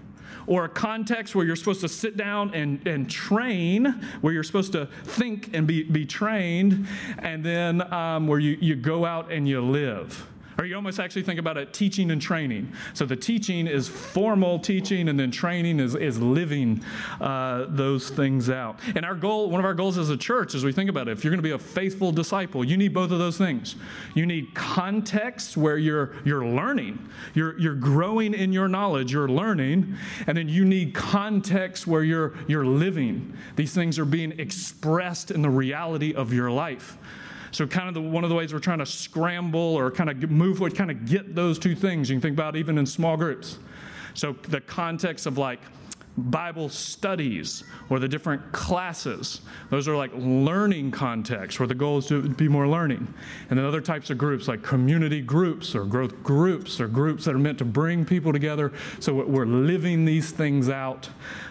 or 0.46 0.64
a 0.64 0.68
context 0.68 1.34
where 1.34 1.44
you're 1.44 1.56
supposed 1.56 1.80
to 1.80 1.88
sit 1.88 2.16
down 2.16 2.54
and, 2.54 2.86
and 2.86 3.10
train, 3.10 3.86
where 4.20 4.32
you're 4.32 4.44
supposed 4.44 4.72
to 4.72 4.86
think 5.04 5.52
and 5.54 5.66
be, 5.66 5.82
be 5.82 6.06
trained, 6.06 6.86
and 7.18 7.44
then 7.44 7.92
um, 7.92 8.28
where 8.28 8.38
you, 8.38 8.56
you 8.60 8.76
go 8.76 9.04
out 9.04 9.30
and 9.32 9.48
you 9.48 9.60
live. 9.60 10.26
Or 10.58 10.64
you 10.64 10.74
almost 10.74 10.98
actually 10.98 11.22
think 11.22 11.38
about 11.38 11.58
it 11.58 11.74
teaching 11.74 12.10
and 12.10 12.20
training. 12.20 12.72
So 12.94 13.04
the 13.04 13.16
teaching 13.16 13.66
is 13.66 13.88
formal 13.88 14.58
teaching, 14.58 15.08
and 15.08 15.20
then 15.20 15.30
training 15.30 15.80
is, 15.80 15.94
is 15.94 16.18
living 16.18 16.82
uh, 17.20 17.66
those 17.68 18.08
things 18.08 18.48
out. 18.48 18.80
And 18.94 19.04
our 19.04 19.14
goal, 19.14 19.50
one 19.50 19.60
of 19.60 19.66
our 19.66 19.74
goals 19.74 19.98
as 19.98 20.08
a 20.08 20.16
church, 20.16 20.54
as 20.54 20.64
we 20.64 20.72
think 20.72 20.88
about 20.88 21.08
it, 21.08 21.12
if 21.12 21.24
you're 21.24 21.30
going 21.30 21.42
to 21.42 21.42
be 21.42 21.50
a 21.50 21.58
faithful 21.58 22.10
disciple, 22.10 22.64
you 22.64 22.76
need 22.76 22.94
both 22.94 23.10
of 23.10 23.18
those 23.18 23.36
things. 23.36 23.76
You 24.14 24.24
need 24.24 24.54
context 24.54 25.56
where 25.56 25.76
you're, 25.76 26.14
you're 26.24 26.46
learning, 26.46 27.06
you're, 27.34 27.58
you're 27.58 27.74
growing 27.74 28.32
in 28.32 28.52
your 28.52 28.68
knowledge, 28.68 29.12
you're 29.12 29.28
learning, 29.28 29.96
and 30.26 30.38
then 30.38 30.48
you 30.48 30.64
need 30.64 30.94
context 30.94 31.86
where 31.86 32.02
you're, 32.02 32.34
you're 32.48 32.66
living. 32.66 33.36
These 33.56 33.74
things 33.74 33.98
are 33.98 34.06
being 34.06 34.32
expressed 34.38 35.30
in 35.30 35.42
the 35.42 35.50
reality 35.50 36.14
of 36.14 36.32
your 36.32 36.50
life. 36.50 36.96
So, 37.56 37.66
kind 37.66 37.88
of 37.88 37.94
the, 37.94 38.02
one 38.02 38.22
of 38.22 38.28
the 38.28 38.36
ways 38.36 38.52
we're 38.52 38.58
trying 38.58 38.80
to 38.80 38.86
scramble 38.86 39.58
or 39.58 39.90
kind 39.90 40.10
of 40.10 40.30
move, 40.30 40.58
forward, 40.58 40.74
kind 40.74 40.90
of 40.90 41.06
get 41.06 41.34
those 41.34 41.58
two 41.58 41.74
things. 41.74 42.10
You 42.10 42.16
can 42.16 42.20
think 42.20 42.34
about 42.34 42.54
even 42.54 42.76
in 42.76 42.84
small 42.84 43.16
groups. 43.16 43.58
So, 44.12 44.34
the 44.50 44.60
context 44.60 45.24
of 45.24 45.38
like 45.38 45.60
Bible 46.16 46.68
studies 46.68 47.64
or 47.90 47.98
the 47.98 48.08
different 48.08 48.52
classes, 48.52 49.42
those 49.70 49.86
are 49.86 49.96
like 49.96 50.10
learning 50.14 50.90
contexts 50.90 51.60
where 51.60 51.66
the 51.66 51.74
goal 51.74 51.98
is 51.98 52.06
to 52.06 52.22
be 52.22 52.48
more 52.48 52.66
learning. 52.66 53.06
And 53.50 53.58
then 53.58 53.66
other 53.66 53.80
types 53.80 54.10
of 54.10 54.18
groups 54.18 54.48
like 54.48 54.62
community 54.62 55.20
groups 55.20 55.74
or 55.74 55.84
growth 55.84 56.22
groups 56.22 56.80
or 56.80 56.88
groups 56.88 57.26
that 57.26 57.34
are 57.34 57.38
meant 57.38 57.58
to 57.58 57.64
bring 57.64 58.04
people 58.04 58.32
together 58.32 58.72
so 58.98 59.14
we're 59.14 59.46
living 59.46 60.04
these 60.04 60.30
things 60.30 60.68
out 60.68 61.08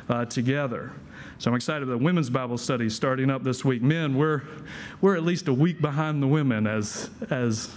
uh, 0.09 0.25
together. 0.25 0.91
So 1.37 1.51
I'm 1.51 1.55
excited 1.55 1.83
about 1.83 2.01
women's 2.01 2.29
Bible 2.29 2.57
study 2.57 2.89
starting 2.89 3.29
up 3.29 3.43
this 3.43 3.65
week. 3.65 3.81
Men, 3.81 4.15
we're, 4.15 4.43
we're 5.01 5.15
at 5.15 5.23
least 5.23 5.47
a 5.47 5.53
week 5.53 5.81
behind 5.81 6.23
the 6.23 6.27
women 6.27 6.65
as, 6.65 7.09
as 7.29 7.69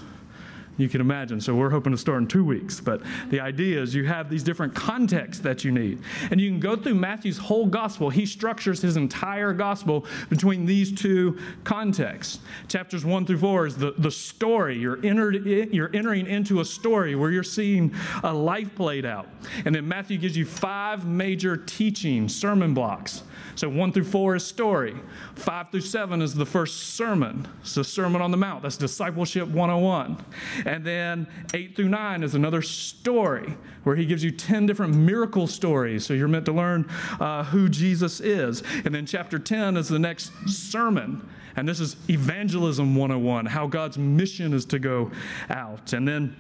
you 0.78 0.88
can 0.88 1.02
imagine. 1.02 1.40
So 1.40 1.54
we're 1.54 1.70
hoping 1.70 1.92
to 1.92 1.99
start 1.99 2.23
in 2.23 2.28
two 2.28 2.44
weeks. 2.44 2.80
But 2.80 3.02
the 3.28 3.40
idea 3.40 3.82
is 3.82 3.94
you 3.94 4.06
have 4.06 4.30
these 4.30 4.42
different 4.42 4.75
contexts 4.75 5.42
that 5.42 5.64
you 5.64 5.73
need. 5.73 6.00
And 6.30 6.40
you 6.40 6.49
can 6.49 6.61
go 6.61 6.76
through 6.76 6.94
Matthew's 6.94 7.37
whole 7.37 7.66
gospel. 7.66 8.08
He 8.08 8.25
structures 8.25 8.80
his 8.80 8.97
entire 8.97 9.52
gospel 9.52 10.06
between 10.30 10.64
these 10.64 10.90
two 10.92 11.38
contexts. 11.64 12.38
Chapters 12.68 13.04
one 13.04 13.26
through 13.26 13.38
four 13.38 13.66
is 13.66 13.76
the, 13.76 13.92
the 13.99 14.11
story. 14.11 14.78
You're, 14.78 15.04
entered, 15.04 15.44
you're 15.44 15.94
entering 15.94 16.26
into 16.26 16.61
a 16.61 16.64
story 16.64 17.14
where 17.14 17.30
you're 17.30 17.42
seeing 17.42 17.94
a 18.23 18.32
life 18.32 18.75
played 18.75 19.04
out. 19.04 19.28
And 19.64 19.75
then 19.75 19.87
Matthew 19.87 20.16
gives 20.16 20.37
you 20.37 20.47
five 20.47 21.06
major 21.06 21.56
teaching 21.56 22.28
sermon 22.28 22.73
blocks. 22.73 23.23
So 23.59 23.69
one 23.69 23.91
through 23.91 24.05
four 24.05 24.37
is 24.37 24.47
story. 24.47 24.95
Five 25.35 25.73
through 25.73 25.81
seven 25.81 26.23
is 26.23 26.33
the 26.33 26.47
first 26.47 26.95
sermon. 26.95 27.49
It's 27.61 27.75
the 27.75 27.83
Sermon 27.83 28.23
on 28.23 28.31
the 28.31 28.37
Mount. 28.37 28.62
That's 28.62 28.77
discipleship 28.77 29.49
101. 29.49 30.17
And 30.65 30.85
then 30.85 31.27
eight 31.53 31.75
through 31.75 31.88
nine 31.88 32.23
is 32.23 32.37
another 32.37 32.62
story 32.62 33.57
where 33.83 33.97
he 33.97 34.07
gives 34.07 34.23
you 34.23 34.31
10 34.31 34.67
different 34.67 34.95
miracle 34.95 35.49
stories. 35.49 36.07
So 36.07 36.15
you're 36.15 36.29
meant 36.29 36.45
to 36.45 36.53
learn 36.53 36.88
uh, 37.19 37.43
who 37.43 37.69
Jesus 37.69 38.21
is. 38.21 38.62
And 38.85 38.95
then 38.95 39.07
chapter 39.07 39.41
10 39.41 39.77
is 39.77 39.88
the 39.88 39.99
next 39.99 40.31
sermon. 40.47 41.29
And 41.57 41.69
this 41.69 41.81
is 41.81 41.97
evangelism 42.09 42.95
101, 42.95 43.47
how 43.47 43.67
God's 43.67 43.99
mission 43.99 44.55
is 44.55 44.67
to 44.67 44.79
go 44.79 45.11
out. 45.50 45.93
And 45.93 46.07
then 46.07 46.37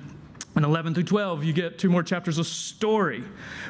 in 0.58 0.64
11 0.64 0.92
through 0.92 1.04
12, 1.04 1.44
you 1.44 1.52
get 1.52 1.78
two 1.78 1.88
more 1.88 2.02
chapters 2.02 2.36
of 2.36 2.46
story 2.46 3.22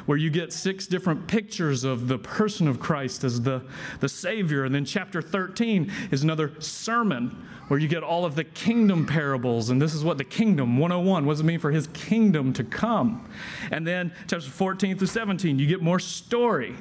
where 0.07 0.17
you 0.17 0.31
get 0.31 0.51
six 0.51 0.87
different 0.87 1.27
pictures 1.27 1.83
of 1.83 2.07
the 2.07 2.17
person 2.17 2.67
of 2.67 2.79
Christ 2.79 3.23
as 3.23 3.41
the, 3.41 3.61
the 3.99 4.09
Savior. 4.09 4.65
And 4.65 4.73
then 4.73 4.85
chapter 4.85 5.21
13 5.21 5.91
is 6.09 6.23
another 6.23 6.51
sermon 6.59 7.45
where 7.67 7.79
you 7.79 7.87
get 7.87 8.01
all 8.01 8.25
of 8.25 8.33
the 8.33 8.43
kingdom 8.43 9.05
parables. 9.05 9.69
And 9.69 9.79
this 9.79 9.93
is 9.93 10.03
what 10.03 10.17
the 10.17 10.23
kingdom 10.23 10.79
101 10.79 11.25
what 11.25 11.33
does 11.33 11.41
it 11.41 11.43
mean 11.43 11.59
for 11.59 11.69
his 11.69 11.85
kingdom 11.87 12.51
to 12.53 12.63
come? 12.63 13.29
And 13.69 13.85
then 13.85 14.11
chapters 14.21 14.47
14 14.47 14.97
through 14.97 15.07
17, 15.07 15.59
you 15.59 15.67
get 15.67 15.83
more 15.83 15.99
story 15.99 16.75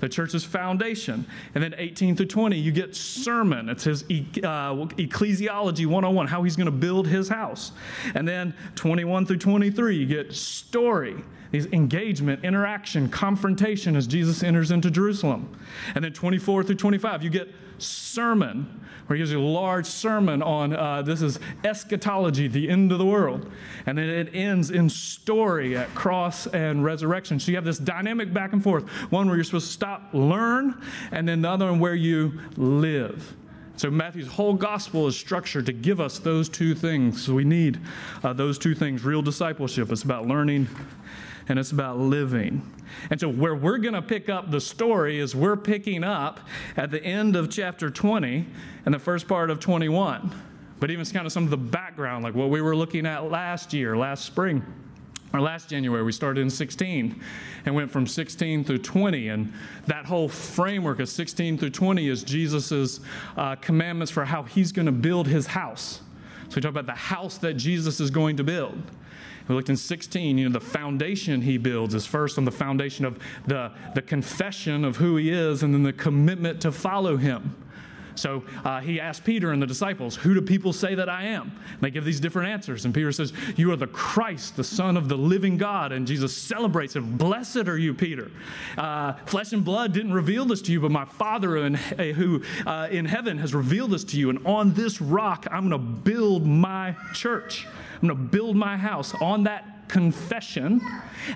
the 0.00 0.08
church's 0.08 0.44
foundation. 0.44 1.26
And 1.54 1.62
then 1.62 1.74
18 1.76 2.16
through 2.16 2.26
20, 2.26 2.56
you 2.56 2.72
get 2.72 2.94
sermon. 2.94 3.68
It's 3.68 3.84
his 3.84 4.02
uh, 4.02 4.06
ecclesiology 4.06 5.86
101, 5.86 6.26
how 6.26 6.42
he's 6.42 6.56
going 6.56 6.66
to 6.66 6.72
build 6.72 7.06
his 7.06 7.28
house. 7.28 7.72
And 8.14 8.26
then 8.26 8.54
21 8.74 9.26
through 9.26 9.38
23, 9.38 9.96
you 9.96 10.06
get 10.06 10.34
story 10.34 11.22
these 11.50 11.66
engagement, 11.66 12.44
interaction, 12.44 13.08
confrontation 13.08 13.96
as 13.96 14.06
Jesus 14.06 14.42
enters 14.42 14.70
into 14.70 14.90
Jerusalem. 14.90 15.56
And 15.94 16.04
then 16.04 16.12
24 16.12 16.64
through 16.64 16.76
25, 16.76 17.22
you 17.22 17.30
get 17.30 17.52
sermon, 17.78 18.84
where 19.06 19.16
he 19.16 19.20
gives 19.20 19.32
you 19.32 19.40
a 19.40 19.42
large 19.42 19.86
sermon 19.86 20.42
on 20.42 20.74
uh, 20.74 21.02
this 21.02 21.22
is 21.22 21.38
eschatology, 21.64 22.48
the 22.48 22.68
end 22.68 22.92
of 22.92 22.98
the 22.98 23.06
world. 23.06 23.50
And 23.86 23.96
then 23.96 24.08
it 24.08 24.34
ends 24.34 24.70
in 24.70 24.90
story 24.90 25.76
at 25.76 25.94
cross 25.94 26.46
and 26.48 26.84
resurrection. 26.84 27.40
So 27.40 27.50
you 27.50 27.56
have 27.56 27.64
this 27.64 27.78
dynamic 27.78 28.32
back 28.34 28.52
and 28.52 28.62
forth 28.62 28.88
one 29.10 29.28
where 29.28 29.36
you're 29.36 29.44
supposed 29.44 29.68
to 29.68 29.72
stop, 29.72 30.10
learn, 30.12 30.82
and 31.12 31.26
then 31.26 31.42
the 31.42 31.48
other 31.48 31.66
one 31.66 31.78
where 31.78 31.94
you 31.94 32.38
live. 32.56 33.34
So 33.76 33.90
Matthew's 33.90 34.26
whole 34.26 34.54
gospel 34.54 35.06
is 35.06 35.16
structured 35.16 35.66
to 35.66 35.72
give 35.72 36.00
us 36.00 36.18
those 36.18 36.48
two 36.48 36.74
things. 36.74 37.24
So 37.24 37.32
we 37.32 37.44
need 37.44 37.78
uh, 38.24 38.32
those 38.32 38.58
two 38.58 38.74
things 38.74 39.04
real 39.04 39.22
discipleship. 39.22 39.92
It's 39.92 40.02
about 40.02 40.26
learning 40.26 40.66
and 41.48 41.58
it's 41.58 41.72
about 41.72 41.98
living. 41.98 42.62
And 43.10 43.18
so, 43.20 43.28
where 43.28 43.54
we're 43.54 43.78
going 43.78 43.94
to 43.94 44.02
pick 44.02 44.28
up 44.28 44.50
the 44.50 44.60
story 44.60 45.18
is 45.18 45.34
we're 45.34 45.56
picking 45.56 46.04
up 46.04 46.40
at 46.76 46.90
the 46.90 47.02
end 47.02 47.36
of 47.36 47.50
chapter 47.50 47.90
20 47.90 48.46
and 48.84 48.94
the 48.94 48.98
first 48.98 49.28
part 49.28 49.50
of 49.50 49.60
21. 49.60 50.34
But 50.80 50.90
even 50.90 51.04
kind 51.06 51.26
of 51.26 51.32
some 51.32 51.44
of 51.44 51.50
the 51.50 51.56
background, 51.56 52.24
like 52.24 52.34
what 52.34 52.50
we 52.50 52.62
were 52.62 52.76
looking 52.76 53.04
at 53.06 53.30
last 53.30 53.72
year, 53.72 53.96
last 53.96 54.24
spring 54.24 54.62
or 55.32 55.40
last 55.40 55.68
January, 55.68 56.02
we 56.02 56.12
started 56.12 56.40
in 56.40 56.50
16 56.50 57.20
and 57.66 57.74
went 57.74 57.90
from 57.90 58.06
16 58.06 58.64
through 58.64 58.78
20. 58.78 59.28
And 59.28 59.52
that 59.86 60.06
whole 60.06 60.28
framework 60.28 61.00
of 61.00 61.08
16 61.08 61.58
through 61.58 61.70
20 61.70 62.08
is 62.08 62.22
Jesus' 62.22 63.00
uh, 63.36 63.56
commandments 63.56 64.10
for 64.10 64.24
how 64.24 64.44
he's 64.44 64.72
going 64.72 64.86
to 64.86 64.92
build 64.92 65.26
his 65.26 65.48
house. 65.48 66.00
So 66.48 66.56
we 66.56 66.62
talk 66.62 66.70
about 66.70 66.86
the 66.86 66.92
house 66.92 67.38
that 67.38 67.54
Jesus 67.54 68.00
is 68.00 68.10
going 68.10 68.36
to 68.38 68.44
build. 68.44 68.80
We 69.48 69.54
looked 69.54 69.70
in 69.70 69.76
16, 69.76 70.38
you 70.38 70.48
know, 70.48 70.52
the 70.52 70.64
foundation 70.64 71.40
he 71.40 71.56
builds 71.56 71.94
is 71.94 72.06
first 72.06 72.38
on 72.38 72.44
the 72.44 72.52
foundation 72.52 73.04
of 73.04 73.18
the, 73.46 73.72
the 73.94 74.02
confession 74.02 74.84
of 74.84 74.96
who 74.96 75.16
he 75.16 75.30
is 75.30 75.62
and 75.62 75.72
then 75.72 75.82
the 75.82 75.92
commitment 75.92 76.60
to 76.62 76.72
follow 76.72 77.16
him. 77.16 77.56
So 78.18 78.42
uh, 78.64 78.80
he 78.80 79.00
asked 79.00 79.24
Peter 79.24 79.52
and 79.52 79.62
the 79.62 79.66
disciples, 79.66 80.16
Who 80.16 80.34
do 80.34 80.42
people 80.42 80.72
say 80.72 80.94
that 80.96 81.08
I 81.08 81.24
am? 81.24 81.52
And 81.72 81.80
they 81.80 81.90
give 81.90 82.04
these 82.04 82.20
different 82.20 82.48
answers. 82.50 82.84
And 82.84 82.92
Peter 82.92 83.12
says, 83.12 83.32
You 83.56 83.72
are 83.72 83.76
the 83.76 83.86
Christ, 83.86 84.56
the 84.56 84.64
Son 84.64 84.96
of 84.96 85.08
the 85.08 85.16
living 85.16 85.56
God. 85.56 85.92
And 85.92 86.06
Jesus 86.06 86.36
celebrates 86.36 86.96
him. 86.96 87.16
Blessed 87.16 87.68
are 87.68 87.78
you, 87.78 87.94
Peter. 87.94 88.30
Uh, 88.76 89.14
flesh 89.26 89.52
and 89.52 89.64
blood 89.64 89.92
didn't 89.92 90.12
reveal 90.12 90.44
this 90.44 90.60
to 90.62 90.72
you, 90.72 90.80
but 90.80 90.90
my 90.90 91.04
Father 91.04 91.56
in, 91.58 91.76
uh, 91.76 92.12
who 92.14 92.42
uh, 92.66 92.88
in 92.90 93.04
heaven 93.04 93.38
has 93.38 93.54
revealed 93.54 93.92
this 93.92 94.04
to 94.04 94.18
you. 94.18 94.30
And 94.30 94.44
on 94.44 94.74
this 94.74 95.00
rock, 95.00 95.46
I'm 95.50 95.68
going 95.68 95.70
to 95.70 95.78
build 95.78 96.46
my 96.46 96.96
church. 97.14 97.66
I'm 98.00 98.08
going 98.08 98.16
to 98.16 98.24
build 98.24 98.56
my 98.56 98.76
house 98.76 99.14
on 99.20 99.44
that 99.44 99.88
confession. 99.88 100.80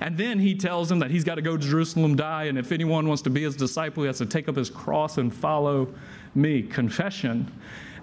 And 0.00 0.16
then 0.16 0.38
he 0.38 0.54
tells 0.54 0.90
him 0.90 1.00
that 1.00 1.10
he's 1.10 1.24
got 1.24 1.36
to 1.36 1.42
go 1.42 1.56
to 1.56 1.66
Jerusalem, 1.66 2.16
die, 2.16 2.44
and 2.44 2.58
if 2.58 2.70
anyone 2.70 3.08
wants 3.08 3.22
to 3.22 3.30
be 3.30 3.42
his 3.42 3.56
disciple, 3.56 4.02
he 4.02 4.06
has 4.06 4.18
to 4.18 4.26
take 4.26 4.48
up 4.48 4.56
his 4.56 4.70
cross 4.70 5.18
and 5.18 5.34
follow 5.34 5.92
me. 6.34 6.62
Confession, 6.62 7.50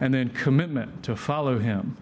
and 0.02 0.14
then 0.14 0.30
commitment 0.30 1.04
to 1.04 1.16
follow 1.16 1.60
him. 1.60 1.96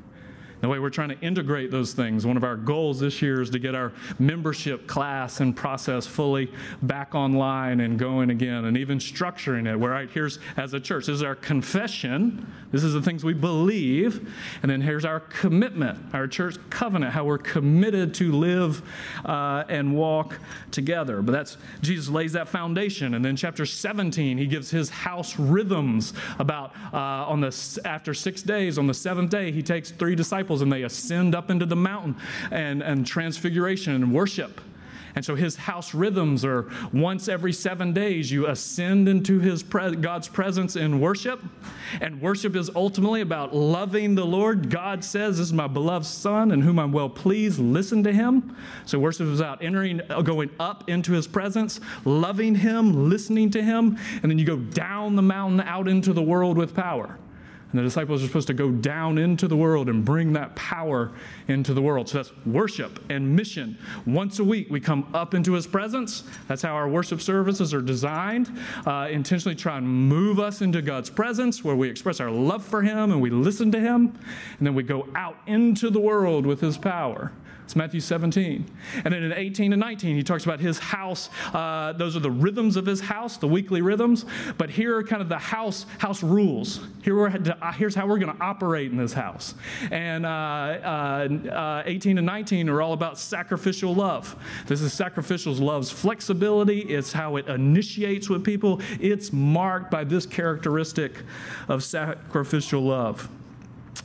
The 0.61 0.67
way 0.67 0.79
we're 0.79 0.89
trying 0.89 1.09
to 1.09 1.19
integrate 1.19 1.69
those 1.69 1.93
things. 1.93 2.25
One 2.25 2.35
of 2.35 2.43
our 2.43 2.55
goals 2.55 2.99
this 2.99 3.21
year 3.21 3.41
is 3.41 3.51
to 3.51 3.59
get 3.59 3.75
our 3.75 3.93
membership 4.17 4.87
class 4.87 5.39
and 5.39 5.55
process 5.55 6.07
fully 6.07 6.51
back 6.81 7.13
online 7.13 7.79
and 7.79 7.99
going 7.99 8.31
again, 8.31 8.65
and 8.65 8.75
even 8.75 8.97
structuring 8.97 9.71
it. 9.71 9.75
Where 9.75 9.91
right 9.91 10.09
here's 10.09 10.39
as 10.55 10.73
a 10.73 10.79
church, 10.79 11.05
this 11.05 11.15
is 11.15 11.23
our 11.23 11.35
confession. 11.35 12.51
This 12.71 12.83
is 12.83 12.93
the 12.93 13.01
things 13.01 13.23
we 13.23 13.33
believe, 13.33 14.33
and 14.61 14.69
then 14.69 14.81
here's 14.81 15.05
our 15.05 15.19
commitment, 15.19 15.99
our 16.13 16.27
church 16.27 16.57
covenant, 16.69 17.13
how 17.13 17.23
we're 17.23 17.37
committed 17.37 18.13
to 18.15 18.31
live 18.31 18.81
uh, 19.25 19.63
and 19.69 19.95
walk 19.95 20.39
together. 20.71 21.21
But 21.21 21.31
that's 21.33 21.57
Jesus 21.81 22.09
lays 22.09 22.33
that 22.33 22.49
foundation, 22.49 23.13
and 23.13 23.23
then 23.23 23.35
chapter 23.35 23.65
17 23.65 24.37
he 24.37 24.47
gives 24.47 24.71
his 24.71 24.89
house 24.89 25.37
rhythms 25.37 26.13
about 26.39 26.73
uh, 26.91 26.97
on 26.97 27.41
the 27.41 27.81
after 27.85 28.13
six 28.13 28.41
days 28.41 28.77
on 28.77 28.87
the 28.87 28.93
seventh 28.93 29.29
day 29.29 29.51
he 29.51 29.61
takes 29.61 29.91
three 29.91 30.15
disciples 30.15 30.46
disciples 30.47 30.61
and 30.61 30.71
they 30.71 30.83
ascend 30.83 31.35
up 31.35 31.49
into 31.49 31.65
the 31.65 31.75
mountain 31.75 32.15
and, 32.51 32.81
and 32.81 33.05
transfiguration 33.05 33.93
and 33.93 34.13
worship. 34.13 34.61
And 35.15 35.25
so 35.25 35.33
his 35.33 35.55
house 35.55 35.95
rhythms 35.95 36.45
are 36.45 36.69
once 36.93 37.27
every 37.27 37.51
seven 37.51 37.91
days, 37.91 38.31
you 38.31 38.45
ascend 38.45 39.09
into 39.09 39.39
his 39.39 39.63
pre- 39.63 39.95
God's 39.95 40.27
presence 40.27 40.75
in 40.75 40.99
worship. 40.99 41.41
And 41.99 42.21
worship 42.21 42.55
is 42.55 42.69
ultimately 42.75 43.21
about 43.21 43.55
loving 43.55 44.13
the 44.13 44.25
Lord. 44.25 44.69
God 44.69 45.03
says, 45.03 45.39
This 45.39 45.47
is 45.47 45.53
my 45.53 45.65
beloved 45.65 46.05
Son 46.05 46.51
in 46.51 46.61
whom 46.61 46.77
I'm 46.77 46.91
well 46.91 47.09
pleased. 47.09 47.57
Listen 47.57 48.03
to 48.03 48.13
him. 48.13 48.55
So 48.85 48.99
worship 48.99 49.25
is 49.27 49.39
about 49.39 49.63
entering, 49.63 50.01
going 50.23 50.51
up 50.59 50.87
into 50.87 51.13
his 51.13 51.25
presence, 51.25 51.79
loving 52.05 52.53
him, 52.53 53.09
listening 53.09 53.49
to 53.51 53.63
him. 53.63 53.97
And 54.21 54.29
then 54.29 54.37
you 54.37 54.45
go 54.45 54.57
down 54.57 55.15
the 55.15 55.23
mountain 55.23 55.61
out 55.61 55.87
into 55.87 56.13
the 56.13 56.21
world 56.23 56.57
with 56.59 56.75
power. 56.75 57.17
And 57.71 57.79
the 57.79 57.83
disciples 57.83 58.23
are 58.23 58.27
supposed 58.27 58.47
to 58.47 58.53
go 58.53 58.71
down 58.71 59.17
into 59.17 59.47
the 59.47 59.57
world 59.57 59.89
and 59.89 60.05
bring 60.05 60.33
that 60.33 60.55
power 60.55 61.11
into 61.49 61.73
the 61.73 61.81
world. 61.81 62.07
So 62.07 62.17
that's 62.17 62.31
worship 62.45 63.03
and 63.09 63.35
mission. 63.35 63.77
Once 64.05 64.39
a 64.39 64.43
week, 64.43 64.67
we 64.69 64.79
come 64.79 65.09
up 65.13 65.33
into 65.33 65.51
his 65.53 65.67
presence. 65.67 66.23
That's 66.47 66.61
how 66.61 66.73
our 66.73 66.87
worship 66.87 67.21
services 67.21 67.73
are 67.73 67.81
designed. 67.81 68.49
Uh, 68.85 69.09
intentionally 69.11 69.55
try 69.55 69.77
and 69.77 69.87
move 69.87 70.39
us 70.39 70.61
into 70.61 70.81
God's 70.81 71.09
presence 71.09 71.63
where 71.63 71.75
we 71.75 71.89
express 71.89 72.21
our 72.21 72.31
love 72.31 72.63
for 72.63 72.81
him 72.81 73.11
and 73.11 73.21
we 73.21 73.29
listen 73.29 73.71
to 73.73 73.79
him. 73.79 74.17
And 74.57 74.67
then 74.67 74.73
we 74.73 74.83
go 74.83 75.07
out 75.15 75.37
into 75.45 75.89
the 75.89 75.99
world 75.99 76.45
with 76.45 76.61
his 76.61 76.77
power. 76.77 77.33
It's 77.67 77.75
Matthew 77.75 77.99
17. 77.99 78.65
And 79.03 79.13
then 79.13 79.23
in 79.23 79.33
18 79.33 79.73
and 79.73 79.79
19, 79.81 80.15
he 80.15 80.23
talks 80.23 80.45
about 80.45 80.61
his 80.61 80.79
house. 80.79 81.29
Uh, 81.53 81.91
those 81.91 82.15
are 82.15 82.21
the 82.21 82.31
rhythms 82.31 82.77
of 82.77 82.85
his 82.85 83.01
house, 83.01 83.35
the 83.35 83.47
weekly 83.49 83.81
rhythms. 83.81 84.23
But 84.57 84.69
here 84.69 84.95
are 84.95 85.03
kind 85.03 85.21
of 85.21 85.27
the 85.27 85.37
house 85.37 85.85
house 85.97 86.23
rules. 86.23 86.79
Here 87.03 87.13
we're, 87.13 87.27
uh, 87.27 87.73
here's 87.73 87.93
how 87.93 88.07
we're 88.07 88.19
going 88.19 88.33
to 88.33 88.41
operate 88.41 88.89
in 88.89 88.97
this 88.97 89.11
house. 89.11 89.53
And 89.91 90.25
uh, 90.25 90.29
uh, 90.29 91.27
uh, 91.51 91.83
18 91.85 92.17
and 92.17 92.25
19 92.25 92.69
are 92.69 92.81
all 92.81 92.93
about 92.93 93.19
sacrificial 93.19 93.93
love. 93.93 94.41
This 94.67 94.79
is 94.79 94.93
sacrificial 94.93 95.53
love's 95.53 95.91
flexibility. 95.91 96.79
It's 96.79 97.11
how 97.11 97.35
it 97.35 97.49
initiates 97.49 98.29
with 98.29 98.45
people. 98.45 98.79
It's 99.01 99.33
marked 99.33 99.91
by 99.91 100.05
this 100.05 100.25
characteristic 100.25 101.21
of 101.67 101.83
sacrificial 101.83 102.83
love. 102.83 103.27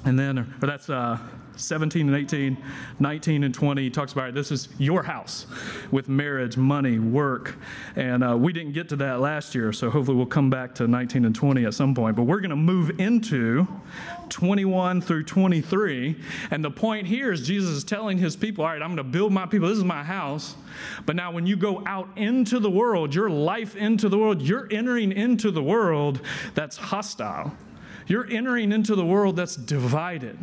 And 0.04 0.18
then, 0.18 0.38
or 0.38 0.66
that's 0.66 0.90
uh, 0.90 1.20
17 1.56 2.08
and 2.08 2.16
18, 2.16 2.56
19 2.98 3.44
and 3.44 3.54
20, 3.54 3.82
he 3.82 3.90
talks 3.90 4.12
about. 4.12 4.34
This 4.34 4.50
is 4.50 4.68
your 4.78 5.02
house 5.02 5.46
with 5.90 6.08
marriage, 6.08 6.56
money, 6.56 6.98
work. 6.98 7.56
And 7.96 8.24
uh, 8.24 8.36
we 8.36 8.52
didn't 8.52 8.72
get 8.72 8.88
to 8.90 8.96
that 8.96 9.20
last 9.20 9.54
year, 9.54 9.72
so 9.72 9.90
hopefully 9.90 10.16
we'll 10.16 10.26
come 10.26 10.50
back 10.50 10.74
to 10.76 10.86
19 10.86 11.24
and 11.24 11.34
20 11.34 11.64
at 11.64 11.74
some 11.74 11.94
point. 11.94 12.16
But 12.16 12.24
we're 12.24 12.40
going 12.40 12.50
to 12.50 12.56
move 12.56 13.00
into 13.00 13.66
21 14.28 15.00
through 15.00 15.24
23. 15.24 16.16
And 16.50 16.64
the 16.64 16.70
point 16.70 17.06
here 17.06 17.32
is 17.32 17.46
Jesus 17.46 17.70
is 17.70 17.84
telling 17.84 18.18
his 18.18 18.36
people, 18.36 18.64
all 18.64 18.70
right, 18.70 18.82
I'm 18.82 18.94
going 18.94 18.96
to 18.96 19.04
build 19.04 19.32
my 19.32 19.46
people. 19.46 19.68
This 19.68 19.78
is 19.78 19.84
my 19.84 20.02
house. 20.02 20.54
But 21.06 21.16
now 21.16 21.32
when 21.32 21.46
you 21.46 21.56
go 21.56 21.82
out 21.86 22.08
into 22.16 22.58
the 22.58 22.70
world, 22.70 23.14
your 23.14 23.30
life 23.30 23.76
into 23.76 24.08
the 24.08 24.18
world, 24.18 24.42
you're 24.42 24.68
entering 24.70 25.12
into 25.12 25.50
the 25.50 25.62
world 25.62 26.20
that's 26.54 26.76
hostile. 26.76 27.52
You're 28.06 28.26
entering 28.30 28.72
into 28.72 28.94
the 28.94 29.04
world 29.04 29.36
that's 29.36 29.56
divided. 29.56 30.38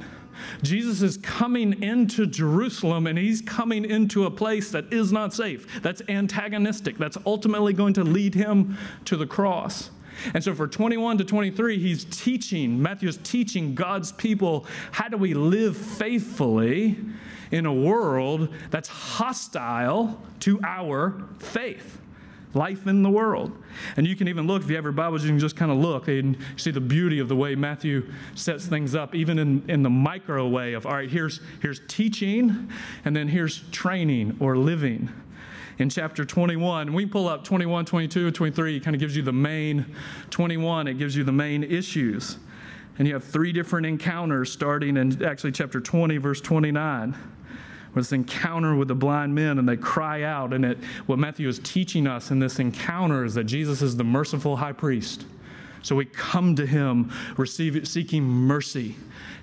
Jesus 0.62 1.02
is 1.02 1.18
coming 1.18 1.84
into 1.84 2.26
Jerusalem 2.26 3.08
and 3.08 3.18
he's 3.18 3.42
coming 3.42 3.86
into 3.86 4.26
a 4.26 4.32
place 4.32 4.72
that 4.72 4.92
is 4.92 5.12
not 5.12 5.34
safe, 5.34 5.82
that's 5.82 6.02
antagonistic, 6.08 6.98
that's 6.98 7.18
ultimately 7.26 7.74
going 7.74 7.94
to 7.94 8.04
lead 8.04 8.36
him 8.36 8.78
to 9.06 9.18
the 9.18 9.28
cross. 9.28 9.92
And 10.34 10.44
so 10.44 10.54
for 10.54 10.68
21 10.68 11.18
to 11.20 11.24
23, 11.24 11.80
he's 11.80 12.06
teaching, 12.06 12.82
Matthew 12.82 13.08
is 13.08 13.18
teaching 13.18 13.74
God's 13.74 14.12
people 14.12 14.66
how 14.92 15.08
do 15.08 15.18
we 15.18 15.34
live 15.34 15.78
faithfully 15.78 16.98
in 17.52 17.66
a 17.66 17.74
world 17.74 18.54
that's 18.70 18.90
hostile 18.90 20.22
to 20.42 20.60
our 20.64 21.24
faith 21.40 22.00
life 22.54 22.88
in 22.88 23.04
the 23.04 23.10
world. 23.10 23.56
And 23.96 24.08
you 24.08 24.16
can 24.16 24.28
even 24.28 24.48
look, 24.48 24.64
if 24.64 24.70
you 24.70 24.76
have 24.76 24.86
your 24.86 24.92
Bibles, 24.92 25.24
you 25.24 25.30
can 25.30 25.40
just 25.40 25.56
kind 25.56 25.72
of 25.72 25.78
look 25.78 26.08
and 26.08 26.38
see 26.58 26.72
the 26.72 26.82
beauty 26.82 27.20
of 27.20 27.28
the 27.28 27.36
way 27.36 27.56
Matthew 27.56 28.12
sets 28.36 28.66
things 28.66 28.96
up, 28.96 29.14
even 29.14 29.38
in, 29.38 29.64
in 29.70 29.84
the 29.84 29.90
micro 29.90 30.48
way 30.48 30.74
of, 30.74 30.86
all 30.86 30.94
right, 30.94 31.10
here's, 31.10 31.42
here's 31.62 31.82
teaching, 31.88 32.70
and 33.06 33.16
then 33.16 33.28
here's 33.28 33.60
training 33.72 34.38
or 34.40 34.58
living. 34.58 35.10
In 35.78 35.90
chapter 35.90 36.26
21, 36.26 36.92
we 36.92 37.06
pull 37.06 37.28
up 37.28 37.44
21, 37.44 37.86
22, 37.86 38.32
23, 38.32 38.78
it 38.78 38.84
kind 38.84 38.96
of 38.96 39.00
gives 39.00 39.16
you 39.16 39.22
the 39.22 39.32
main 39.32 39.96
21, 40.30 40.88
it 40.88 40.96
gives 40.96 41.16
you 41.16 41.24
the 41.24 41.32
main 41.32 41.64
issues. 41.64 42.38
And 42.98 43.08
you 43.08 43.14
have 43.14 43.24
three 43.24 43.54
different 43.54 43.86
encounters 43.86 44.52
starting 44.52 44.98
in 44.98 45.24
actually 45.24 45.54
chapter 45.54 45.80
20, 45.80 46.18
verse 46.18 46.42
29 46.42 47.16
this 48.00 48.14
encounter 48.14 48.76
with 48.76 48.88
the 48.88 48.96
blind 48.96 49.36
men, 49.36 49.60
and 49.60 49.68
they 49.68 49.78
cry 49.78 50.24
out. 50.24 50.54
And 50.54 50.64
it, 50.64 50.78
what 51.06 51.20
Matthew 51.20 51.48
is 51.48 51.60
teaching 51.60 52.08
us 52.08 52.32
in 52.32 52.40
this 52.40 52.60
encounter 52.60 53.26
is 53.26 53.34
that 53.36 53.44
Jesus 53.44 53.82
is 53.82 53.98
the 53.98 54.04
merciful 54.04 54.56
high 54.56 54.72
priest. 54.72 55.26
So 55.82 55.96
we 55.96 56.06
come 56.06 56.56
to 56.56 56.66
him 56.66 57.12
receive, 57.38 57.88
seeking 57.88 58.24
mercy, 58.24 58.96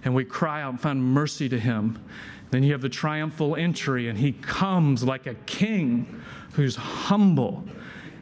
and 0.05 0.15
we 0.15 0.25
cry 0.25 0.63
out 0.63 0.71
and 0.71 0.81
find 0.81 1.03
mercy 1.03 1.49
to 1.49 1.59
him. 1.59 2.03
Then 2.51 2.63
you 2.63 2.73
have 2.73 2.83
the 2.83 2.89
triumphal 2.89 3.57
entry, 3.57 4.09
and 4.09 4.19
he 4.19 4.33
comes 4.33 5.05
like 5.05 5.27
a 5.27 5.35
king 5.47 6.23
who's 6.53 6.77
humble. 6.77 7.65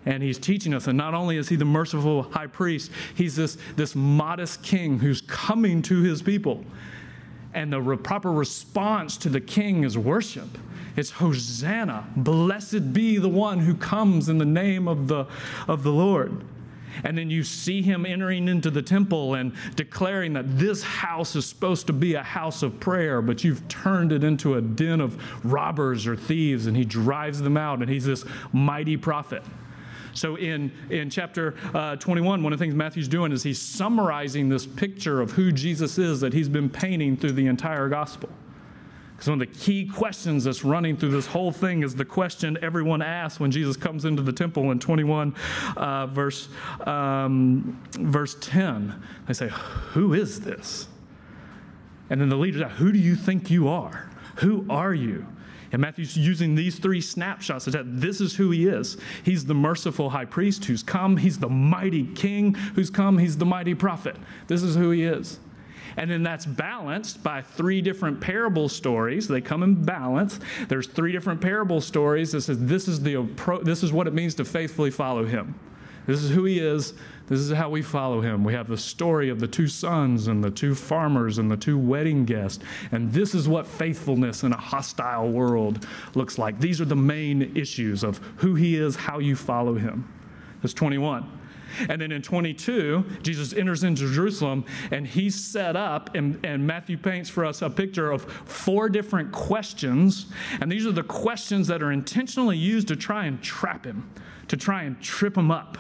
And 0.06 0.22
he's 0.22 0.38
teaching 0.38 0.74
us, 0.74 0.86
and 0.86 0.98
not 0.98 1.14
only 1.14 1.38
is 1.38 1.48
he 1.48 1.56
the 1.56 1.64
merciful 1.64 2.24
high 2.24 2.46
priest, 2.46 2.90
he's 3.14 3.36
this, 3.36 3.56
this 3.76 3.94
modest 3.94 4.62
king 4.62 4.98
who's 4.98 5.22
coming 5.22 5.80
to 5.82 6.02
his 6.02 6.20
people 6.20 6.64
and 7.54 7.73
the 7.73 7.80
re- 7.80 7.96
proper 7.96 8.32
response 8.32 9.16
to 9.18 9.28
the 9.28 9.40
king 9.40 9.85
is 9.85 9.96
worship. 9.96 10.59
It's 10.96 11.11
Hosanna. 11.11 12.07
Blessed 12.16 12.92
be 12.92 13.18
the 13.18 13.28
one 13.28 13.61
who 13.61 13.74
comes 13.74 14.28
in 14.28 14.38
the 14.38 14.44
name 14.44 14.87
of 14.87 15.09
the, 15.09 15.26
of 15.66 15.83
the 15.83 15.92
Lord. 15.92 16.44
And 17.02 17.18
then 17.18 17.28
you 17.31 17.42
see 17.42 17.83
him 17.83 18.07
entering 18.07 18.46
into 18.46 18.70
the 18.70 18.83
temple 18.83 19.35
and 19.35 19.52
declaring 19.74 20.35
that 20.35 20.59
this 20.59 20.83
house 20.83 21.35
is 21.35 21.44
supposed 21.44 21.88
to 21.88 21.92
be 21.92 22.14
a 22.14 22.22
house 22.22 22.62
of 22.62 22.78
prayer, 22.78 23.20
but 23.20 23.42
you've 23.42 23.66
turned 23.66 24.12
it 24.12 24.22
into 24.22 24.55
a 24.55 24.61
den 24.61 25.00
of 25.00 25.20
robbers 25.44 26.07
or 26.07 26.14
thieves, 26.14 26.66
and 26.66 26.76
he 26.76 26.85
drives 26.85 27.40
them 27.42 27.57
out, 27.57 27.81
and 27.81 27.90
he's 27.90 28.05
this 28.05 28.24
mighty 28.52 28.96
prophet. 28.96 29.42
So 30.14 30.37
in, 30.37 30.72
in 30.90 31.11
chapter 31.11 31.55
uh, 31.74 31.96
21, 31.96 32.42
one 32.42 32.53
of 32.53 32.59
the 32.59 32.64
things 32.64 32.74
Matthew's 32.74 33.09
doing 33.09 33.33
is 33.33 33.42
he's 33.42 33.61
summarizing 33.61 34.48
this 34.48 34.66
picture 34.66 35.20
of 35.20 35.33
who 35.33 35.53
Jesus 35.53 35.98
is 35.98 36.20
that 36.20 36.33
he's 36.33 36.48
been 36.48 36.70
painting 36.70 37.16
through 37.16 37.33
the 37.33 37.46
entire 37.46 37.88
gospel. 37.88 38.31
Because 39.14 39.29
one 39.29 39.40
of 39.40 39.48
the 39.48 39.59
key 39.59 39.87
questions 39.87 40.44
that's 40.44 40.64
running 40.64 40.96
through 40.96 41.11
this 41.11 41.27
whole 41.27 41.53
thing 41.53 41.83
is 41.83 41.94
the 41.94 42.05
question 42.05 42.59
everyone 42.62 43.00
asks 43.00 43.38
when 43.38 43.50
Jesus 43.50 43.77
comes 43.77 44.05
into 44.05 44.22
the 44.22 44.33
temple 44.33 44.70
in 44.72 44.81
21, 44.81 45.35
uh, 45.77 46.07
verse, 46.07 46.48
um, 46.85 47.81
verse 47.92 48.37
10. 48.40 49.00
They 49.29 49.35
say, 49.35 49.48
Who 49.92 50.14
is 50.14 50.40
this? 50.40 50.88
And 52.11 52.20
then 52.20 52.29
the 52.29 52.37
leaders 52.37 52.62
ask, 52.62 52.74
Who 52.77 52.90
do 52.90 52.98
you 52.98 53.14
think 53.14 53.50
you 53.50 53.68
are? 53.68 54.11
Who 54.37 54.66
are 54.68 54.92
you? 54.92 55.27
And 55.74 55.80
Matthew's 55.80 56.16
using 56.16 56.54
these 56.54 56.78
three 56.78 57.00
snapshots 57.00 57.64
that 57.64 58.00
this 58.00 58.20
is 58.20 58.37
who 58.37 58.52
he 58.52 58.68
is. 58.68 58.96
He's 59.24 59.44
the 59.44 59.54
merciful 59.54 60.10
high 60.10 60.24
priest 60.24 60.66
who's 60.66 60.84
come, 60.84 61.16
he's 61.16 61.40
the 61.40 61.48
mighty 61.48 62.06
king 62.14 62.54
who's 62.54 62.90
come, 62.90 63.18
he's 63.18 63.38
the 63.38 63.44
mighty 63.44 63.74
prophet. 63.74 64.14
This 64.46 64.62
is 64.62 64.76
who 64.76 64.92
he 64.92 65.02
is. 65.02 65.40
And 65.96 66.08
then 66.08 66.22
that's 66.22 66.46
balanced 66.46 67.24
by 67.24 67.42
three 67.42 67.82
different 67.82 68.20
parable 68.20 68.68
stories. 68.68 69.26
They 69.26 69.40
come 69.40 69.64
in 69.64 69.82
balance. 69.82 70.38
There's 70.68 70.87
three 70.87 71.10
different 71.10 71.40
parable 71.40 71.80
stories 71.80 72.30
that 72.30 72.42
says 72.42 72.64
this 72.64 72.87
is 72.87 73.02
the 73.02 73.28
this 73.64 73.82
is 73.82 73.92
what 73.92 74.06
it 74.06 74.14
means 74.14 74.37
to 74.37 74.44
faithfully 74.44 74.92
follow 74.92 75.24
him. 75.24 75.58
This 76.06 76.22
is 76.22 76.30
who 76.30 76.44
he 76.44 76.60
is. 76.60 76.94
This 77.26 77.40
is 77.40 77.52
how 77.52 77.70
we 77.70 77.80
follow 77.80 78.20
him. 78.20 78.44
We 78.44 78.52
have 78.52 78.68
the 78.68 78.76
story 78.76 79.30
of 79.30 79.40
the 79.40 79.48
two 79.48 79.66
sons 79.66 80.28
and 80.28 80.44
the 80.44 80.50
two 80.50 80.74
farmers 80.74 81.38
and 81.38 81.50
the 81.50 81.56
two 81.56 81.78
wedding 81.78 82.26
guests. 82.26 82.62
And 82.92 83.12
this 83.12 83.34
is 83.34 83.48
what 83.48 83.66
faithfulness 83.66 84.42
in 84.42 84.52
a 84.52 84.58
hostile 84.58 85.30
world 85.30 85.87
looks 86.14 86.37
like. 86.37 86.60
These 86.60 86.80
are 86.80 86.87
the 86.87 86.96
main 86.96 87.56
issues 87.56 88.04
of 88.04 88.18
who 88.37 88.54
he 88.54 88.76
is, 88.76 88.96
how 88.96 89.20
you 89.20 89.37
follow 89.37 89.74
him. 89.74 90.12
That's 90.60 90.74
21. 90.74 91.30
And 91.88 92.00
then 92.00 92.12
in 92.12 92.22
22, 92.22 93.04
Jesus 93.22 93.52
enters 93.52 93.84
into 93.84 94.12
Jerusalem 94.12 94.64
and 94.90 95.06
he's 95.06 95.34
set 95.34 95.76
up, 95.76 96.14
and, 96.14 96.38
and 96.44 96.66
Matthew 96.66 96.96
paints 96.96 97.28
for 97.28 97.44
us 97.44 97.62
a 97.62 97.70
picture 97.70 98.10
of 98.10 98.22
four 98.24 98.88
different 98.88 99.32
questions. 99.32 100.26
And 100.60 100.70
these 100.70 100.87
are 100.87 100.92
the 100.92 101.02
questions 101.02 101.66
that 101.68 101.82
are 101.82 101.90
intentionally 101.90 102.56
used 102.56 102.88
to 102.88 102.96
try 102.96 103.26
and 103.26 103.42
trap 103.42 103.84
him, 103.84 104.10
to 104.48 104.56
try 104.56 104.82
and 104.82 105.00
trip 105.00 105.37
him 105.37 105.50
up. 105.50 105.78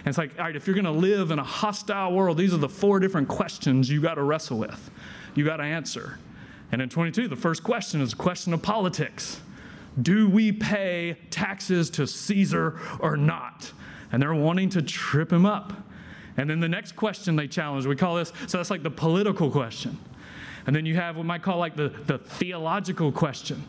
And 0.00 0.08
it's 0.08 0.18
like, 0.18 0.38
all 0.38 0.46
right, 0.46 0.56
if 0.56 0.66
you're 0.66 0.74
going 0.74 0.84
to 0.84 0.90
live 0.90 1.30
in 1.30 1.38
a 1.38 1.44
hostile 1.44 2.12
world, 2.12 2.38
these 2.38 2.54
are 2.54 2.58
the 2.58 2.68
four 2.68 3.00
different 3.00 3.28
questions 3.28 3.90
you 3.90 4.00
got 4.00 4.14
to 4.14 4.22
wrestle 4.22 4.58
with. 4.58 4.90
You 5.34 5.44
got 5.44 5.58
to 5.58 5.64
answer. 5.64 6.18
And 6.72 6.80
in 6.80 6.88
22, 6.88 7.28
the 7.28 7.36
first 7.36 7.62
question 7.62 8.00
is 8.00 8.12
a 8.14 8.16
question 8.16 8.54
of 8.54 8.62
politics. 8.62 9.40
Do 10.00 10.28
we 10.28 10.52
pay 10.52 11.18
taxes 11.30 11.90
to 11.90 12.06
Caesar 12.06 12.80
or 13.00 13.16
not? 13.16 13.72
And 14.12 14.22
they're 14.22 14.34
wanting 14.34 14.70
to 14.70 14.82
trip 14.82 15.32
him 15.32 15.44
up. 15.44 15.72
And 16.36 16.48
then 16.48 16.60
the 16.60 16.68
next 16.68 16.96
question 16.96 17.36
they 17.36 17.48
challenge, 17.48 17.86
we 17.86 17.96
call 17.96 18.16
this, 18.16 18.32
so 18.46 18.56
that's 18.56 18.70
like 18.70 18.82
the 18.82 18.90
political 18.90 19.50
question. 19.50 19.98
And 20.66 20.74
then 20.74 20.86
you 20.86 20.94
have 20.94 21.16
what 21.16 21.26
might 21.26 21.42
call 21.42 21.58
like 21.58 21.76
the, 21.76 21.88
the 21.88 22.18
theological 22.18 23.12
question 23.12 23.64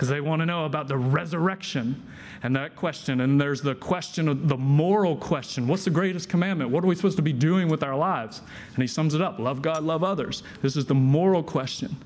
because 0.00 0.08
they 0.08 0.22
want 0.22 0.40
to 0.40 0.46
know 0.46 0.64
about 0.64 0.88
the 0.88 0.96
resurrection 0.96 2.02
and 2.42 2.56
that 2.56 2.74
question. 2.74 3.20
And 3.20 3.38
there's 3.38 3.60
the 3.60 3.74
question 3.74 4.28
of 4.28 4.48
the 4.48 4.56
moral 4.56 5.14
question 5.14 5.68
what's 5.68 5.84
the 5.84 5.90
greatest 5.90 6.30
commandment? 6.30 6.70
What 6.70 6.82
are 6.82 6.86
we 6.86 6.94
supposed 6.94 7.18
to 7.18 7.22
be 7.22 7.34
doing 7.34 7.68
with 7.68 7.82
our 7.82 7.94
lives? 7.94 8.40
And 8.72 8.82
he 8.82 8.86
sums 8.86 9.12
it 9.12 9.20
up 9.20 9.38
love 9.38 9.60
God, 9.60 9.82
love 9.82 10.02
others. 10.02 10.42
This 10.62 10.74
is 10.74 10.86
the 10.86 10.94
moral 10.94 11.42
question. 11.42 11.98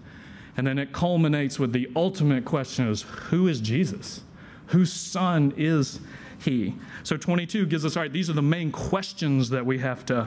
And 0.57 0.66
then 0.66 0.76
it 0.76 0.92
culminates 0.92 1.61
with 1.61 1.72
the 1.72 1.88
ultimate 1.94 2.44
question 2.44 2.88
is 2.88 3.02
who 3.02 3.46
is 3.46 3.61
Jesus? 3.61 4.22
Whose 4.68 4.92
son 4.92 5.54
is 5.57 6.00
he? 6.40 6.74
So 7.04 7.16
22 7.16 7.66
gives 7.66 7.85
us, 7.85 7.96
all 7.96 8.02
right, 8.02 8.12
these 8.12 8.28
are 8.28 8.33
the 8.33 8.42
main 8.42 8.72
questions 8.72 9.50
that 9.50 9.64
we 9.64 9.78
have 9.78 10.04
to 10.07 10.26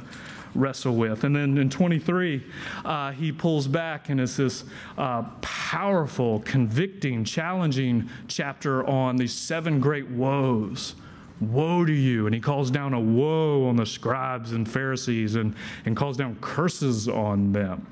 wrestle 0.56 0.96
with. 0.96 1.24
And 1.24 1.36
then 1.36 1.58
in 1.58 1.70
23, 1.70 2.44
uh, 2.86 3.12
he 3.12 3.32
pulls 3.32 3.68
back 3.68 4.10
and 4.10 4.20
it's 4.20 4.38
this 4.38 4.64
uh, 4.98 5.24
powerful, 5.42 6.40
convicting, 6.42 7.24
challenging 7.24 8.10
chapter 8.28 8.86
on 8.88 9.18
these 9.18 9.34
seven 9.34 9.80
great 9.80 10.10
woes. 10.10 10.96
Woe 11.40 11.86
to 11.86 11.94
you. 11.94 12.26
And 12.26 12.34
he 12.34 12.42
calls 12.42 12.72
down 12.72 12.94
a 12.94 13.00
woe 13.00 13.68
on 13.68 13.76
the 13.76 13.86
scribes 13.86 14.54
and 14.54 14.68
Pharisees 14.68 15.36
and, 15.36 15.56
and 15.86 15.96
calls 15.96 16.18
down 16.18 16.36
curses 16.42 17.08
on 17.08 17.52
them. 17.52 17.86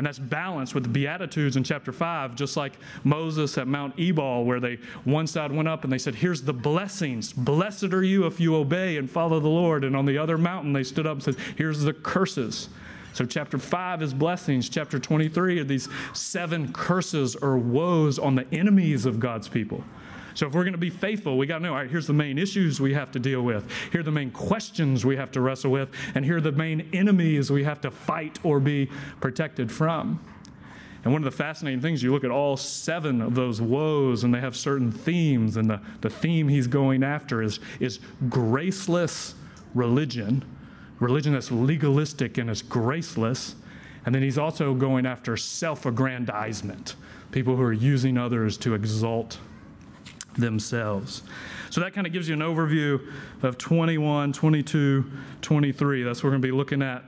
And 0.00 0.06
that's 0.06 0.18
balanced 0.18 0.74
with 0.74 0.84
the 0.84 0.88
Beatitudes 0.88 1.58
in 1.58 1.62
chapter 1.62 1.92
5, 1.92 2.34
just 2.34 2.56
like 2.56 2.78
Moses 3.04 3.58
at 3.58 3.68
Mount 3.68 3.92
Ebal, 4.00 4.46
where 4.46 4.58
they 4.58 4.78
one 5.04 5.26
side 5.26 5.52
went 5.52 5.68
up 5.68 5.84
and 5.84 5.92
they 5.92 5.98
said, 5.98 6.14
Here's 6.14 6.40
the 6.40 6.54
blessings. 6.54 7.34
Blessed 7.34 7.92
are 7.92 8.02
you 8.02 8.24
if 8.24 8.40
you 8.40 8.56
obey 8.56 8.96
and 8.96 9.10
follow 9.10 9.40
the 9.40 9.48
Lord. 9.48 9.84
And 9.84 9.94
on 9.94 10.06
the 10.06 10.16
other 10.16 10.38
mountain, 10.38 10.72
they 10.72 10.84
stood 10.84 11.06
up 11.06 11.16
and 11.16 11.22
said, 11.22 11.36
Here's 11.54 11.82
the 11.82 11.92
curses. 11.92 12.70
So, 13.12 13.26
chapter 13.26 13.58
5 13.58 14.00
is 14.00 14.14
blessings. 14.14 14.70
Chapter 14.70 14.98
23 14.98 15.60
are 15.60 15.64
these 15.64 15.86
seven 16.14 16.72
curses 16.72 17.36
or 17.36 17.58
woes 17.58 18.18
on 18.18 18.36
the 18.36 18.46
enemies 18.54 19.04
of 19.04 19.20
God's 19.20 19.48
people. 19.48 19.84
So 20.34 20.46
if 20.46 20.54
we're 20.54 20.64
going 20.64 20.72
to 20.72 20.78
be 20.78 20.90
faithful, 20.90 21.36
we 21.36 21.46
got 21.46 21.58
to 21.58 21.64
know, 21.64 21.70
all 21.70 21.80
right, 21.80 21.90
here's 21.90 22.06
the 22.06 22.12
main 22.12 22.38
issues 22.38 22.80
we 22.80 22.94
have 22.94 23.10
to 23.12 23.18
deal 23.18 23.42
with. 23.42 23.70
Here 23.92 24.00
are 24.00 24.04
the 24.04 24.10
main 24.10 24.30
questions 24.30 25.04
we 25.04 25.16
have 25.16 25.30
to 25.32 25.40
wrestle 25.40 25.70
with. 25.70 25.90
And 26.14 26.24
here 26.24 26.36
are 26.36 26.40
the 26.40 26.52
main 26.52 26.88
enemies 26.92 27.50
we 27.50 27.64
have 27.64 27.80
to 27.82 27.90
fight 27.90 28.38
or 28.44 28.60
be 28.60 28.90
protected 29.20 29.70
from. 29.70 30.20
And 31.02 31.12
one 31.12 31.22
of 31.22 31.24
the 31.24 31.36
fascinating 31.36 31.80
things, 31.80 32.02
you 32.02 32.12
look 32.12 32.24
at 32.24 32.30
all 32.30 32.56
seven 32.56 33.22
of 33.22 33.34
those 33.34 33.60
woes, 33.60 34.22
and 34.22 34.34
they 34.34 34.40
have 34.40 34.54
certain 34.54 34.92
themes. 34.92 35.56
And 35.56 35.70
the, 35.70 35.80
the 36.02 36.10
theme 36.10 36.48
he's 36.48 36.66
going 36.66 37.02
after 37.02 37.42
is, 37.42 37.58
is 37.78 38.00
graceless 38.28 39.34
religion, 39.74 40.44
religion 40.98 41.32
that's 41.32 41.50
legalistic 41.50 42.36
and 42.36 42.50
is 42.50 42.60
graceless. 42.60 43.54
And 44.04 44.14
then 44.14 44.22
he's 44.22 44.38
also 44.38 44.74
going 44.74 45.06
after 45.06 45.36
self 45.36 45.86
aggrandizement, 45.86 46.96
people 47.32 47.56
who 47.56 47.62
are 47.62 47.72
using 47.72 48.18
others 48.18 48.58
to 48.58 48.74
exalt 48.74 49.38
themselves. 50.40 51.22
So 51.70 51.80
that 51.80 51.92
kind 51.92 52.06
of 52.06 52.12
gives 52.12 52.28
you 52.28 52.34
an 52.34 52.40
overview 52.40 53.12
of 53.42 53.58
21, 53.58 54.32
22, 54.32 55.10
23. 55.42 56.02
That's 56.02 56.18
what 56.18 56.24
we're 56.24 56.30
going 56.30 56.42
to 56.42 56.48
be 56.48 56.52
looking 56.52 56.82
at 56.82 57.04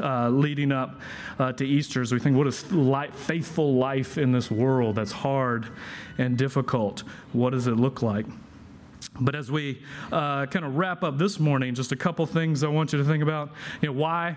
uh, 0.00 0.28
leading 0.28 0.72
up 0.72 1.00
uh, 1.38 1.52
to 1.52 1.66
Easter 1.66 2.02
as 2.02 2.12
we 2.12 2.18
think, 2.18 2.36
what 2.36 2.46
is 2.46 2.70
life, 2.72 3.14
faithful 3.14 3.74
life 3.74 4.18
in 4.18 4.32
this 4.32 4.50
world 4.50 4.96
that's 4.96 5.12
hard 5.12 5.68
and 6.18 6.36
difficult? 6.36 7.00
What 7.32 7.50
does 7.50 7.66
it 7.66 7.76
look 7.76 8.02
like? 8.02 8.26
But 9.20 9.34
as 9.34 9.50
we 9.50 9.82
uh, 10.12 10.46
kind 10.46 10.64
of 10.64 10.76
wrap 10.76 11.02
up 11.02 11.18
this 11.18 11.38
morning, 11.38 11.74
just 11.74 11.92
a 11.92 11.96
couple 11.96 12.26
things 12.26 12.62
I 12.62 12.68
want 12.68 12.92
you 12.92 12.98
to 12.98 13.04
think 13.04 13.22
about. 13.22 13.50
You 13.80 13.88
know, 13.88 13.94
why 13.94 14.36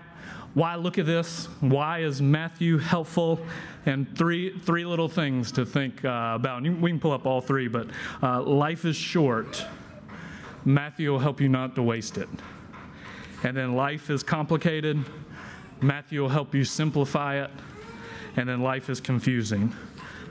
why 0.54 0.76
look 0.76 0.98
at 0.98 1.06
this? 1.06 1.46
Why 1.60 2.00
is 2.00 2.22
Matthew 2.22 2.78
helpful? 2.78 3.40
And 3.86 4.16
three, 4.16 4.56
three 4.60 4.84
little 4.84 5.08
things 5.08 5.50
to 5.52 5.66
think 5.66 6.04
uh, 6.04 6.32
about. 6.36 6.62
And 6.62 6.80
we 6.80 6.90
can 6.90 7.00
pull 7.00 7.12
up 7.12 7.26
all 7.26 7.40
three, 7.40 7.68
but 7.68 7.88
uh, 8.22 8.40
life 8.42 8.84
is 8.84 8.96
short. 8.96 9.64
Matthew 10.64 11.10
will 11.10 11.18
help 11.18 11.40
you 11.40 11.48
not 11.48 11.74
to 11.74 11.82
waste 11.82 12.16
it. 12.16 12.28
And 13.42 13.56
then 13.56 13.74
life 13.74 14.08
is 14.10 14.22
complicated. 14.22 15.04
Matthew 15.82 16.22
will 16.22 16.30
help 16.30 16.54
you 16.54 16.64
simplify 16.64 17.42
it. 17.44 17.50
And 18.36 18.48
then 18.48 18.62
life 18.62 18.88
is 18.88 19.00
confusing. 19.00 19.74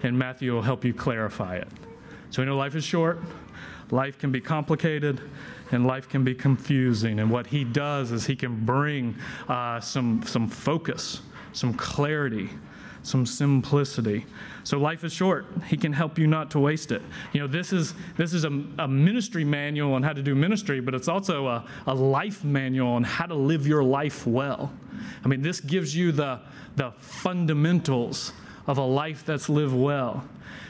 And 0.01 0.17
Matthew 0.17 0.53
will 0.53 0.61
help 0.61 0.83
you 0.83 0.93
clarify 0.93 1.57
it. 1.57 1.67
So 2.31 2.41
we 2.41 2.47
know 2.47 2.57
life 2.57 2.75
is 2.75 2.83
short, 2.83 3.19
life 3.91 4.17
can 4.17 4.31
be 4.31 4.41
complicated, 4.41 5.21
and 5.73 5.85
life 5.85 6.07
can 6.07 6.23
be 6.23 6.35
confusing. 6.35 7.19
And 7.19 7.29
what 7.29 7.47
he 7.47 7.63
does 7.63 8.11
is 8.11 8.25
he 8.25 8.35
can 8.35 8.65
bring 8.65 9.15
uh, 9.47 9.79
some, 9.79 10.23
some 10.23 10.47
focus, 10.47 11.21
some 11.51 11.73
clarity, 11.73 12.49
some 13.03 13.25
simplicity. 13.25 14.25
So 14.63 14.77
life 14.77 15.03
is 15.03 15.11
short. 15.11 15.45
He 15.67 15.75
can 15.75 15.91
help 15.91 16.17
you 16.17 16.25
not 16.25 16.51
to 16.51 16.59
waste 16.59 16.91
it. 16.91 17.01
You 17.33 17.41
know, 17.41 17.47
this 17.47 17.73
is 17.73 17.93
this 18.15 18.33
is 18.33 18.45
a, 18.45 18.63
a 18.79 18.87
ministry 18.87 19.43
manual 19.43 19.93
on 19.93 20.03
how 20.03 20.13
to 20.13 20.23
do 20.23 20.33
ministry, 20.33 20.79
but 20.79 20.95
it's 20.95 21.09
also 21.09 21.47
a, 21.47 21.65
a 21.85 21.93
life 21.93 22.45
manual 22.45 22.93
on 22.93 23.03
how 23.03 23.25
to 23.25 23.35
live 23.35 23.67
your 23.67 23.83
life 23.83 24.25
well. 24.25 24.71
I 25.23 25.27
mean, 25.27 25.41
this 25.41 25.59
gives 25.59 25.95
you 25.95 26.13
the 26.13 26.39
the 26.77 26.91
fundamentals 26.99 28.31
of 28.67 28.77
a 28.77 28.83
life 28.83 29.25
that's 29.25 29.49
lived 29.49 29.75
well. 29.75 30.23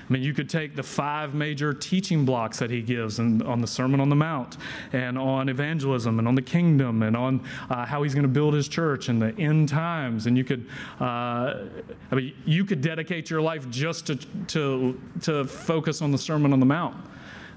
I 0.10 0.14
mean, 0.14 0.22
you 0.22 0.34
could 0.34 0.50
take 0.50 0.76
the 0.76 0.84
five 0.84 1.34
major 1.34 1.74
teaching 1.74 2.26
blocks 2.26 2.60
that 2.60 2.70
he 2.70 2.82
gives 2.82 3.20
in, 3.20 3.42
on 3.44 3.62
the 3.62 3.68
Sermon 3.68 4.00
on 4.02 4.10
the 4.10 4.16
Mount, 4.16 4.58
and 4.92 5.18
on 5.18 5.48
evangelism, 5.48 6.20
and 6.20 6.28
on 6.28 6.36
the 6.36 6.42
kingdom, 6.42 7.04
and 7.04 7.16
on 7.16 7.42
uh, 7.70 7.86
how 7.86 8.04
he's 8.04 8.14
going 8.14 8.24
to 8.24 8.30
build 8.30 8.54
his 8.54 8.68
church 8.68 9.08
and 9.08 9.22
the 9.22 9.34
end 9.40 9.70
times. 9.70 10.26
And 10.26 10.38
you 10.38 10.44
could, 10.44 10.68
uh, 11.00 11.66
I 12.12 12.16
mean, 12.16 12.34
you 12.46 12.66
could 12.66 12.82
dedicate 12.82 13.30
your 13.30 13.42
life 13.42 13.70
just 13.70 14.08
to, 14.08 14.16
to, 14.48 15.02
to 15.22 15.46
focus 15.46 16.02
on 16.02 16.12
the 16.12 16.18
Sermon 16.18 16.52
on 16.52 16.60
the 16.60 16.66
Mount. 16.66 16.98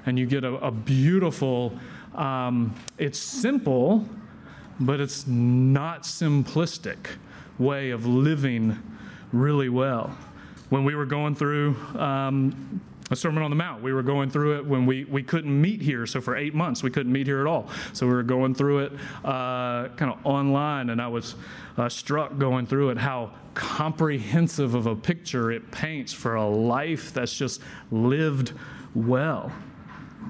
And 0.07 0.16
you 0.16 0.27
get 0.27 0.44
a, 0.44 0.55
a 0.55 0.70
beautiful, 0.70 1.77
um, 2.14 2.77
it's 2.96 3.18
simple, 3.18 4.09
but 4.79 5.01
it's 5.01 5.27
not 5.27 6.03
simplistic 6.03 7.16
way 7.59 7.90
of 7.90 8.07
living 8.07 8.79
really 9.33 9.68
well 9.68 10.16
when 10.68 10.85
we 10.85 10.94
were 10.94 11.07
going 11.07 11.35
through 11.35 11.76
um, 11.96 12.81
a 13.11 13.16
Sermon 13.16 13.42
on 13.42 13.50
the 13.50 13.57
Mount. 13.57 13.83
We 13.83 13.92
were 13.92 14.02
going 14.02 14.31
through 14.31 14.57
it 14.57 14.66
when 14.66 14.85
we, 14.85 15.05
we 15.05 15.22
couldn't 15.22 15.61
meet 15.61 15.81
here. 15.81 16.07
So 16.07 16.20
for 16.20 16.37
eight 16.37 16.55
months, 16.55 16.83
we 16.83 16.90
couldn't 16.90 17.12
meet 17.12 17.26
here 17.26 17.40
at 17.40 17.46
all. 17.46 17.68
So 17.92 18.07
we 18.07 18.12
were 18.12 18.22
going 18.22 18.55
through 18.55 18.81
it 18.81 18.92
uh, 19.24 19.88
kind 19.96 20.12
of 20.12 20.18
online, 20.24 20.90
and 20.90 21.00
I 21.00 21.07
was 21.07 21.37
uh, 21.76 21.88
struck 21.88 22.37
going 22.38 22.66
through 22.66 22.90
it 22.90 22.98
how 22.98 23.33
comprehensive 23.55 24.74
of 24.74 24.87
a 24.87 24.96
picture 24.96 25.52
it 25.52 25.70
paints 25.70 26.12
for 26.12 26.35
a 26.35 26.46
life 26.46 27.12
that's 27.14 27.37
just 27.37 27.61
lived 27.90 28.52
well. 28.94 29.52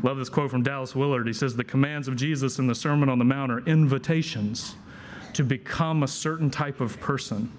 Love 0.02 0.18
this 0.18 0.28
quote 0.28 0.50
from 0.50 0.62
Dallas 0.62 0.94
Willard. 0.94 1.26
He 1.26 1.32
says, 1.32 1.56
The 1.56 1.64
commands 1.64 2.08
of 2.08 2.16
Jesus 2.16 2.58
in 2.58 2.66
the 2.66 2.74
Sermon 2.74 3.08
on 3.08 3.18
the 3.18 3.24
Mount 3.24 3.50
are 3.50 3.60
invitations 3.60 4.76
to 5.32 5.42
become 5.42 6.02
a 6.02 6.08
certain 6.08 6.50
type 6.50 6.80
of 6.80 7.00
person 7.00 7.50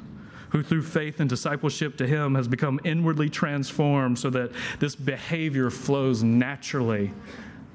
who 0.49 0.63
through 0.63 0.83
faith 0.83 1.19
and 1.19 1.29
discipleship 1.29 1.97
to 1.97 2.07
him 2.07 2.35
has 2.35 2.47
become 2.47 2.79
inwardly 2.83 3.29
transformed 3.29 4.17
so 4.17 4.29
that 4.29 4.51
this 4.79 4.95
behavior 4.95 5.69
flows 5.69 6.23
naturally 6.23 7.13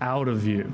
out 0.00 0.28
of 0.28 0.46
you. 0.46 0.72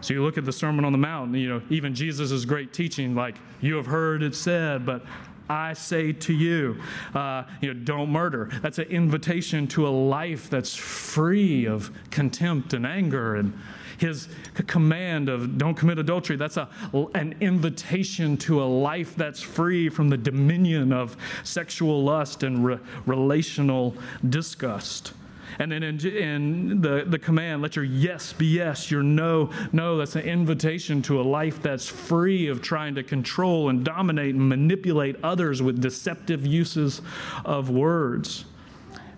So 0.00 0.12
you 0.12 0.22
look 0.22 0.36
at 0.36 0.44
the 0.44 0.52
Sermon 0.52 0.84
on 0.84 0.92
the 0.92 0.98
Mount, 0.98 1.34
you 1.34 1.48
know, 1.48 1.62
even 1.70 1.94
Jesus' 1.94 2.44
great 2.44 2.74
teaching, 2.74 3.14
like, 3.14 3.36
you 3.62 3.76
have 3.76 3.86
heard 3.86 4.22
it 4.22 4.34
said, 4.34 4.84
but 4.84 5.06
I 5.48 5.72
say 5.72 6.12
to 6.12 6.32
you, 6.32 6.80
uh, 7.14 7.44
you 7.60 7.72
know, 7.72 7.80
don't 7.80 8.10
murder. 8.10 8.50
That's 8.62 8.78
an 8.78 8.88
invitation 8.88 9.66
to 9.68 9.86
a 9.86 9.90
life 9.90 10.50
that's 10.50 10.74
free 10.74 11.66
of 11.66 11.90
contempt 12.10 12.72
and 12.74 12.86
anger 12.86 13.36
and 13.36 13.58
his 14.04 14.28
command 14.66 15.28
of 15.28 15.56
don't 15.56 15.74
commit 15.74 15.98
adultery, 15.98 16.36
that's 16.36 16.56
a, 16.56 16.68
an 17.14 17.34
invitation 17.40 18.36
to 18.36 18.62
a 18.62 18.64
life 18.64 19.16
that's 19.16 19.40
free 19.40 19.88
from 19.88 20.10
the 20.10 20.16
dominion 20.18 20.92
of 20.92 21.16
sexual 21.42 22.04
lust 22.04 22.42
and 22.42 22.64
re- 22.64 22.78
relational 23.06 23.96
disgust. 24.28 25.12
And 25.58 25.70
then 25.70 25.82
in, 25.82 26.04
in, 26.06 26.80
the, 26.80 27.04
the 27.06 27.18
command, 27.18 27.62
let 27.62 27.76
your 27.76 27.84
yes 27.84 28.32
be 28.32 28.46
yes, 28.46 28.90
your 28.90 29.02
no, 29.02 29.50
no. 29.72 29.96
That's 29.96 30.16
an 30.16 30.22
invitation 30.22 31.00
to 31.02 31.20
a 31.20 31.22
life 31.22 31.62
that's 31.62 31.86
free 31.86 32.48
of 32.48 32.60
trying 32.60 32.96
to 32.96 33.02
control 33.02 33.68
and 33.68 33.84
dominate 33.84 34.34
and 34.34 34.48
manipulate 34.48 35.16
others 35.22 35.62
with 35.62 35.80
deceptive 35.80 36.46
uses 36.46 37.02
of 37.44 37.70
words. 37.70 38.46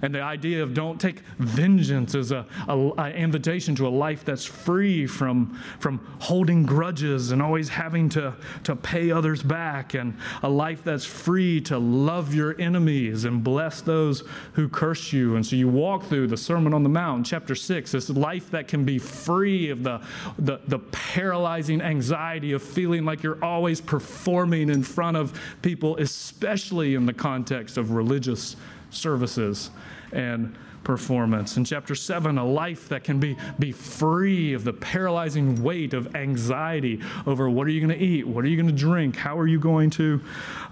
And 0.03 0.15
the 0.15 0.21
idea 0.21 0.63
of 0.63 0.75
don't 0.75 1.01
take 1.01 1.21
vengeance 1.39 2.15
is 2.15 2.33
a, 2.33 2.47
a, 2.69 3.11
invitation 3.13 3.75
to 3.77 3.87
a 3.87 3.89
life 3.89 4.25
that's 4.25 4.45
free 4.45 5.07
from, 5.07 5.59
from 5.81 5.99
holding 6.21 6.65
grudges 6.65 7.31
and 7.31 7.41
always 7.41 7.69
having 7.69 8.09
to, 8.11 8.35
to 8.65 8.77
pay 8.77 9.11
others 9.11 9.43
back, 9.43 9.95
and 9.95 10.17
a 10.43 10.49
life 10.49 10.85
that's 10.85 11.05
free 11.05 11.61
to 11.63 11.79
love 11.79 12.35
your 12.35 12.61
enemies 12.61 13.25
and 13.25 13.43
bless 13.43 13.81
those 13.81 14.23
who 14.53 14.69
curse 14.69 15.13
you. 15.13 15.37
And 15.37 15.47
so 15.47 15.57
you 15.57 15.69
walk 15.69 16.05
through 16.05 16.27
the 16.27 16.37
Sermon 16.37 16.75
on 16.75 16.83
the 16.83 16.89
Mount, 16.89 17.27
chapter 17.27 17.55
6, 17.55 17.93
this 17.93 18.11
life 18.11 18.51
that 18.51 18.69
can 18.69 18.85
be 18.85 18.99
free 18.99 19.71
of 19.71 19.83
the, 19.83 20.01
the, 20.39 20.61
the 20.67 20.79
paralyzing 20.79 21.81
anxiety 21.81 22.53
of 22.53 22.63
feeling 22.63 23.05
like 23.05 23.23
you're 23.23 23.43
always 23.43 23.81
performing 23.81 24.69
in 24.69 24.83
front 24.83 25.17
of 25.17 25.39
people, 25.63 25.97
especially 25.97 26.95
in 26.95 27.07
the 27.07 27.13
context 27.13 27.77
of 27.77 27.93
religious 27.93 28.57
services 28.97 29.71
and 30.13 30.57
performance. 30.87 31.57
In 31.57 31.65
chapter 31.65 31.97
7, 31.97 32.39
a 32.39 32.45
life 32.45 32.89
that 32.91 33.03
can 33.03 33.19
be, 33.19 33.37
be 33.59 33.73
free 33.73 34.53
of 34.53 34.63
the 34.63 34.73
paralyzing 34.73 35.61
weight 35.61 35.95
of 35.95 36.15
anxiety 36.15 37.01
over 37.27 37.51
what 37.51 37.67
are 37.67 37.71
you 37.71 37.85
going 37.85 37.99
to 37.99 38.05
eat? 38.05 38.27
What 38.27 38.45
are 38.45 38.49
you 38.49 38.57
going 38.57 38.69
to 38.69 38.81
drink? 38.81 39.17
How 39.17 39.37
are 39.37 39.49
you 39.49 39.59
going 39.59 39.91
to 39.91 40.21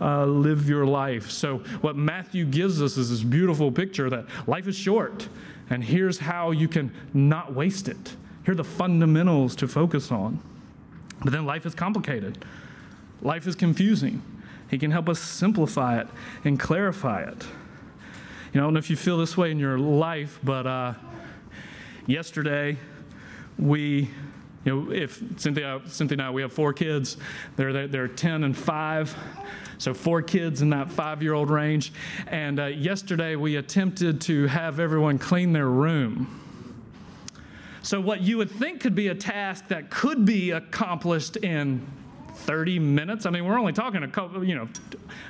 uh, 0.00 0.24
live 0.24 0.68
your 0.68 0.86
life? 0.86 1.32
So, 1.32 1.58
what 1.80 1.96
Matthew 1.96 2.44
gives 2.44 2.80
us 2.80 2.96
is 2.96 3.10
this 3.10 3.24
beautiful 3.24 3.72
picture 3.72 4.08
that 4.08 4.26
life 4.46 4.68
is 4.68 4.76
short, 4.76 5.28
and 5.68 5.82
here's 5.82 6.18
how 6.18 6.52
you 6.52 6.68
can 6.68 6.92
not 7.12 7.52
waste 7.52 7.88
it. 7.88 8.14
Here 8.44 8.52
are 8.52 8.56
the 8.56 8.62
fundamentals 8.62 9.56
to 9.56 9.66
focus 9.66 10.12
on. 10.12 10.40
But 11.24 11.32
then 11.32 11.44
life 11.44 11.66
is 11.66 11.74
complicated, 11.74 12.44
life 13.20 13.48
is 13.48 13.56
confusing. 13.56 14.22
He 14.70 14.78
can 14.78 14.90
help 14.90 15.08
us 15.08 15.20
simplify 15.20 16.00
it 16.00 16.08
and 16.44 16.58
clarify 16.58 17.22
it. 17.22 17.46
You 18.54 18.60
know, 18.60 18.66
I 18.66 18.68
don't 18.68 18.74
know 18.74 18.78
if 18.78 18.88
you 18.88 18.94
feel 18.94 19.18
this 19.18 19.36
way 19.36 19.50
in 19.50 19.58
your 19.58 19.80
life, 19.80 20.38
but 20.44 20.64
uh, 20.64 20.94
yesterday 22.06 22.78
we, 23.58 24.08
you 24.64 24.72
know, 24.76 24.92
if 24.92 25.20
Cynthia, 25.38 25.80
Cynthia 25.88 26.14
and 26.14 26.22
I, 26.22 26.30
we 26.30 26.42
have 26.42 26.52
four 26.52 26.72
kids. 26.72 27.16
They're, 27.56 27.72
they're, 27.72 27.88
they're 27.88 28.06
10 28.06 28.44
and 28.44 28.56
5. 28.56 29.16
So, 29.78 29.92
four 29.92 30.22
kids 30.22 30.62
in 30.62 30.70
that 30.70 30.88
five 30.88 31.20
year 31.20 31.34
old 31.34 31.50
range. 31.50 31.92
And 32.28 32.60
uh, 32.60 32.66
yesterday 32.66 33.34
we 33.34 33.56
attempted 33.56 34.20
to 34.20 34.46
have 34.46 34.78
everyone 34.78 35.18
clean 35.18 35.52
their 35.52 35.68
room. 35.68 36.40
So, 37.82 38.00
what 38.00 38.20
you 38.20 38.36
would 38.36 38.52
think 38.52 38.80
could 38.80 38.94
be 38.94 39.08
a 39.08 39.16
task 39.16 39.66
that 39.66 39.90
could 39.90 40.24
be 40.24 40.52
accomplished 40.52 41.36
in 41.38 41.84
30 42.34 42.78
minutes. 42.78 43.26
I 43.26 43.30
mean, 43.30 43.44
we're 43.44 43.58
only 43.58 43.72
talking 43.72 44.02
a 44.02 44.08
couple, 44.08 44.44
you 44.44 44.54
know, 44.54 44.68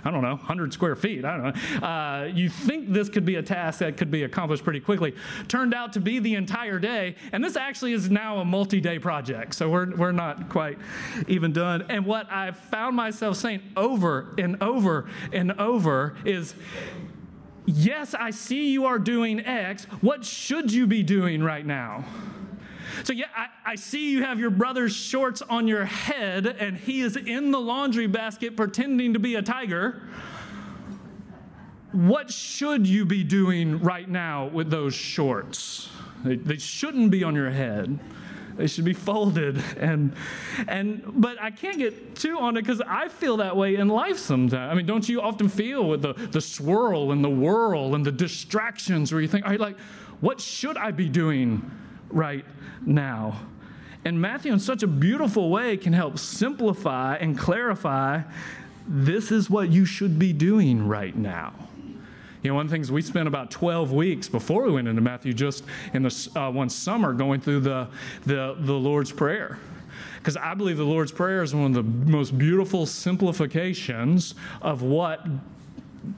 I 0.05 0.11
don't 0.11 0.23
know, 0.23 0.35
100 0.35 0.73
square 0.73 0.97
feet. 0.97 1.25
I 1.25 1.37
don't 1.37 1.43
know. 1.45 1.87
Uh, 1.87 2.25
you 2.35 2.49
think 2.49 2.93
this 2.93 3.09
could 3.09 3.25
be 3.25 3.37
a 3.37 3.43
task 3.43 3.81
that 3.81 3.97
could 3.97 4.11
be 4.11 4.23
accomplished 4.23 4.65
pretty 4.65 4.81
quickly. 4.81 5.15
Turned 5.49 5.75
out 5.75 5.93
to 5.95 6.01
be 6.01 6.19
the 6.19 6.35
entire 6.35 6.79
day. 6.79 7.17
And 7.33 7.45
this 7.45 7.57
actually 7.57 7.93
is 7.93 8.11
now 8.11 8.39
a 8.39 8.45
multi 8.45 8.81
day 8.81 8.99
project. 8.99 9.55
So 9.55 9.69
we're, 9.69 9.95
we're 9.95 10.13
not 10.13 10.49
quite 10.49 10.79
even 11.29 11.53
done. 11.53 11.87
And 11.89 12.07
what 12.07 12.31
I've 12.31 12.57
found 12.57 12.97
myself 12.97 13.37
saying 13.37 13.63
over 13.77 14.35
and 14.39 14.63
over 14.63 15.09
and 15.33 15.53
over 15.53 16.17
is, 16.25 16.55
Yes, 17.67 18.13
I 18.15 18.31
see 18.31 18.71
you 18.73 18.85
are 18.85 18.99
doing 18.99 19.41
X. 19.41 19.85
What 20.03 20.25
should 20.25 20.71
you 20.71 20.87
be 20.87 21.03
doing 21.03 21.43
right 21.43 21.65
now? 21.65 22.05
So, 23.03 23.13
yeah, 23.13 23.27
I, 23.37 23.73
I, 23.73 23.75
see 23.75 24.11
you 24.11 24.23
have 24.23 24.39
your 24.39 24.51
brother's 24.51 24.95
shorts 24.95 25.43
on 25.43 25.67
your 25.67 25.85
head, 25.85 26.47
and 26.47 26.77
he 26.77 27.01
is 27.01 27.17
in 27.17 27.51
the 27.51 27.61
laundry 27.61 28.07
basket 28.07 28.57
pretending 28.57 29.15
to 29.15 29.19
be 29.19 29.35
a 29.35 29.43
tiger. 29.43 30.03
What 31.93 32.31
should 32.31 32.87
you 32.87 33.05
be 33.05 33.25
doing 33.25 33.81
right 33.81 34.09
now 34.09 34.47
with 34.47 34.71
those 34.71 34.95
shorts? 34.95 35.89
They, 36.25 36.37
they 36.37 36.59
shouldn't 36.59 37.11
be 37.11 37.23
on 37.23 37.35
your 37.35 37.51
head. 37.51 37.99
They 38.57 38.67
should 38.69 38.85
be 38.85 38.93
folded 38.93 39.63
and 39.79 40.15
and 40.69 41.03
but 41.17 41.41
I 41.43 41.51
can't 41.51 41.77
get 41.77 42.15
too 42.15 42.39
on 42.39 42.57
it 42.57 42.63
because 42.63 42.81
I 42.81 43.09
feel 43.09 43.39
that 43.39 43.57
way 43.57 43.75
in 43.75 43.89
life 43.89 44.19
sometimes. 44.19 44.71
I 44.71 44.75
mean, 44.75 44.87
don't 44.87 45.09
you 45.09 45.21
often 45.21 45.49
feel 45.49 45.89
with 45.89 46.03
the, 46.03 46.13
the 46.13 46.41
swirl 46.41 47.11
and 47.11 47.25
the 47.25 47.31
whirl 47.31 47.95
and 47.95 48.05
the 48.05 48.13
distractions 48.13 49.13
where 49.13 49.21
you 49.21 49.29
think, 49.29 49.45
I 49.45 49.57
like, 49.57 49.79
what 50.21 50.41
should 50.41 50.77
I 50.77 50.93
be 50.93 51.09
doing 51.09 51.69
right 52.15 52.45
now. 52.87 53.41
And 54.05 54.21
Matthew, 54.21 54.53
in 54.53 54.61
such 54.61 54.83
a 54.83 54.87
beautiful 54.87 55.51
way, 55.51 55.77
can 55.77 55.93
help 55.93 56.19
simplify 56.19 57.17
and 57.17 57.39
clarify 57.39 58.23
this 58.87 59.31
is 59.33 59.49
what 59.49 59.71
you 59.71 59.85
should 59.85 60.19
be 60.19 60.33
doing 60.33 60.87
right 60.87 61.17
now. 61.17 61.55
You 62.43 62.51
know, 62.51 62.57
one 62.57 62.67
of 62.67 62.71
the 62.71 62.75
things 62.75 62.93
we 62.93 63.01
spent 63.01 63.27
about 63.27 63.51
12 63.51 63.93
weeks 63.93 64.29
before 64.29 64.65
we 64.65 64.73
went 64.73 64.87
into 64.87 65.01
Matthew, 65.01 65.33
just 65.33 65.65
in 65.95 66.03
the 66.03 66.31
uh, 66.37 66.51
one 66.51 66.69
summer, 66.69 67.15
going 67.15 67.41
through 67.41 67.61
the, 67.61 67.89
the, 68.27 68.55
the 68.59 68.75
Lord's 68.75 69.11
Prayer. 69.11 69.59
Because 70.19 70.37
I 70.37 70.53
believe 70.53 70.77
the 70.77 70.85
Lord's 70.85 71.13
Prayer 71.13 71.43
is 71.43 71.55
one 71.55 71.75
of 71.75 71.75
the 71.75 72.11
most 72.11 72.37
beautiful 72.37 72.85
simplifications 72.85 74.35
of 74.61 74.83
what 74.83 75.27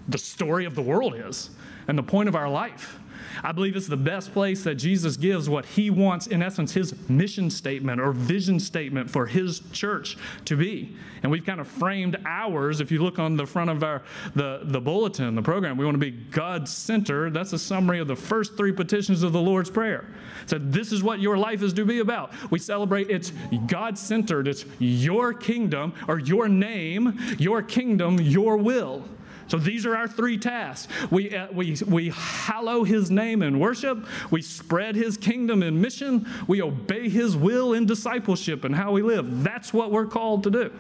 the 0.09 0.19
story 0.19 0.65
of 0.65 0.75
the 0.75 0.83
world 0.83 1.15
is 1.15 1.51
and 1.87 1.97
the 1.97 2.03
point 2.03 2.29
of 2.29 2.35
our 2.35 2.51
life. 2.51 2.99
I 3.43 3.53
believe 3.53 3.77
it's 3.77 3.87
the 3.87 3.97
best 3.97 4.33
place 4.33 4.65
that 4.65 4.77
Jesus 4.77 5.17
gives 5.17 5.49
what 5.49 5.65
he 5.65 5.91
wants, 5.91 6.27
in 6.27 6.43
essence, 6.43 6.73
his 6.73 6.95
mission 7.09 7.51
statement 7.51 8.01
or 8.01 8.13
vision 8.13 8.61
statement 8.61 9.11
for 9.11 9.27
his 9.27 9.61
church 9.73 10.17
to 10.45 10.57
be. 10.57 10.97
And 11.23 11.33
we've 11.33 11.45
kind 11.45 11.61
of 11.61 11.69
framed 11.69 12.17
ours. 12.25 12.81
If 12.81 12.91
you 12.91 13.03
look 13.03 13.19
on 13.19 13.37
the 13.37 13.47
front 13.47 13.71
of 13.71 13.83
our 13.83 14.03
the, 14.35 14.61
the 14.65 14.81
bulletin, 14.81 15.35
the 15.35 15.43
program, 15.43 15.77
we 15.77 15.85
want 15.85 15.95
to 15.95 15.99
be 15.99 16.11
God 16.11 16.69
centered. 16.69 17.35
That's 17.35 17.53
a 17.53 17.59
summary 17.59 17.99
of 17.99 18.09
the 18.09 18.17
first 18.17 18.57
three 18.57 18.73
petitions 18.73 19.23
of 19.23 19.33
the 19.33 19.41
Lord's 19.41 19.71
Prayer. 19.71 20.07
So 20.47 20.59
this 20.59 20.93
is 20.93 21.03
what 21.03 21.21
your 21.21 21.37
life 21.37 21.63
is 21.63 21.73
to 21.75 21.85
be 21.85 22.01
about. 22.01 22.33
We 22.51 22.59
celebrate 22.59 23.11
it's 23.11 23.33
God 23.67 23.99
centered, 23.99 24.49
it's 24.49 24.65
your 24.79 25.33
kingdom 25.33 25.95
or 26.09 26.19
your 26.19 26.49
name, 26.49 27.19
your 27.39 27.63
kingdom, 27.63 28.21
your 28.21 28.57
will. 28.57 29.05
So 29.49 29.59
these 29.59 29.87
are 29.87 29.97
our 29.97 30.09
three 30.09 30.39
tasks. 30.39 30.93
We, 31.11 31.35
uh, 31.35 31.49
we, 31.53 31.77
we 31.87 32.11
hallow 32.11 32.85
his 32.85 33.11
name 33.11 33.43
in 33.43 33.59
worship, 33.59 34.05
we 34.31 34.43
spread 34.43 34.97
his 34.97 35.17
kingdom 35.17 35.63
in 35.63 35.81
mission, 35.81 36.27
we 36.47 36.63
obey 36.63 37.09
his 37.09 37.37
will 37.37 37.73
in 37.73 37.87
discipleship 37.87 38.65
and 38.65 38.75
how 38.75 38.93
we 38.93 39.03
live. 39.03 39.43
That's 39.45 39.73
what 39.73 39.91
we're 39.91 40.07
called 40.07 40.43
to 40.45 40.51
do. 40.51 40.73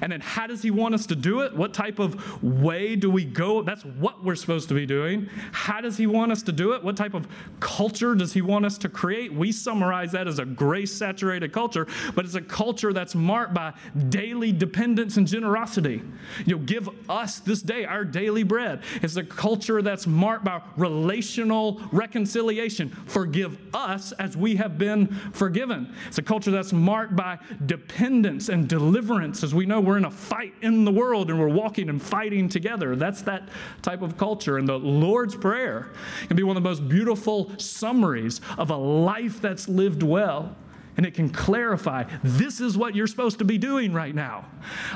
And 0.00 0.12
then 0.12 0.20
how 0.20 0.46
does 0.46 0.62
he 0.62 0.70
want 0.70 0.94
us 0.94 1.06
to 1.06 1.16
do 1.16 1.40
it? 1.40 1.54
What 1.54 1.74
type 1.74 1.98
of 1.98 2.42
way 2.42 2.96
do 2.96 3.10
we 3.10 3.24
go? 3.24 3.62
That's 3.62 3.84
what 3.84 4.24
we're 4.24 4.36
supposed 4.36 4.68
to 4.68 4.74
be 4.74 4.86
doing. 4.86 5.28
How 5.52 5.80
does 5.80 5.96
he 5.96 6.06
want 6.06 6.32
us 6.32 6.42
to 6.44 6.52
do 6.52 6.72
it? 6.72 6.82
What 6.82 6.96
type 6.96 7.14
of 7.14 7.28
culture 7.60 8.14
does 8.14 8.32
he 8.32 8.42
want 8.42 8.66
us 8.66 8.78
to 8.78 8.88
create? 8.88 9.32
We 9.32 9.52
summarize 9.52 10.12
that 10.12 10.26
as 10.26 10.38
a 10.38 10.44
grace 10.44 10.92
saturated 10.92 11.52
culture, 11.52 11.86
but 12.14 12.24
it's 12.24 12.34
a 12.34 12.40
culture 12.40 12.92
that's 12.92 13.14
marked 13.14 13.54
by 13.54 13.74
daily 14.08 14.52
dependence 14.52 15.16
and 15.16 15.26
generosity. 15.26 16.02
You 16.44 16.56
know, 16.56 16.62
give 16.62 16.88
us 17.08 17.38
this 17.40 17.62
day 17.62 17.84
our 17.84 18.04
daily 18.04 18.42
bread. 18.42 18.82
It's 19.02 19.16
a 19.16 19.24
culture 19.24 19.82
that's 19.82 20.06
marked 20.06 20.44
by 20.44 20.62
relational 20.76 21.80
reconciliation. 21.92 22.90
Forgive 23.06 23.58
us 23.74 24.12
as 24.12 24.36
we 24.36 24.56
have 24.56 24.78
been 24.78 25.08
forgiven. 25.32 25.94
It's 26.08 26.18
a 26.18 26.22
culture 26.22 26.50
that's 26.50 26.72
marked 26.72 27.16
by 27.16 27.38
dependence 27.66 28.48
and 28.48 28.68
deliverance 28.68 29.42
as 29.42 29.54
we 29.54 29.66
know 29.66 29.80
we're 29.86 29.96
in 29.96 30.04
a 30.04 30.10
fight 30.10 30.52
in 30.62 30.84
the 30.84 30.90
world 30.90 31.30
and 31.30 31.40
we're 31.40 31.48
walking 31.48 31.88
and 31.88 32.02
fighting 32.02 32.48
together. 32.48 32.96
That's 32.96 33.22
that 33.22 33.48
type 33.82 34.02
of 34.02 34.18
culture. 34.18 34.58
And 34.58 34.68
the 34.68 34.78
Lord's 34.78 35.34
Prayer 35.34 35.90
can 36.26 36.36
be 36.36 36.42
one 36.42 36.56
of 36.56 36.62
the 36.62 36.68
most 36.68 36.88
beautiful 36.88 37.56
summaries 37.58 38.40
of 38.58 38.70
a 38.70 38.76
life 38.76 39.40
that's 39.40 39.68
lived 39.68 40.02
well 40.02 40.56
and 40.96 41.04
it 41.04 41.14
can 41.14 41.28
clarify 41.28 42.04
this 42.22 42.60
is 42.60 42.76
what 42.76 42.94
you're 42.94 43.06
supposed 43.06 43.38
to 43.38 43.44
be 43.44 43.58
doing 43.58 43.92
right 43.92 44.14
now. 44.14 44.46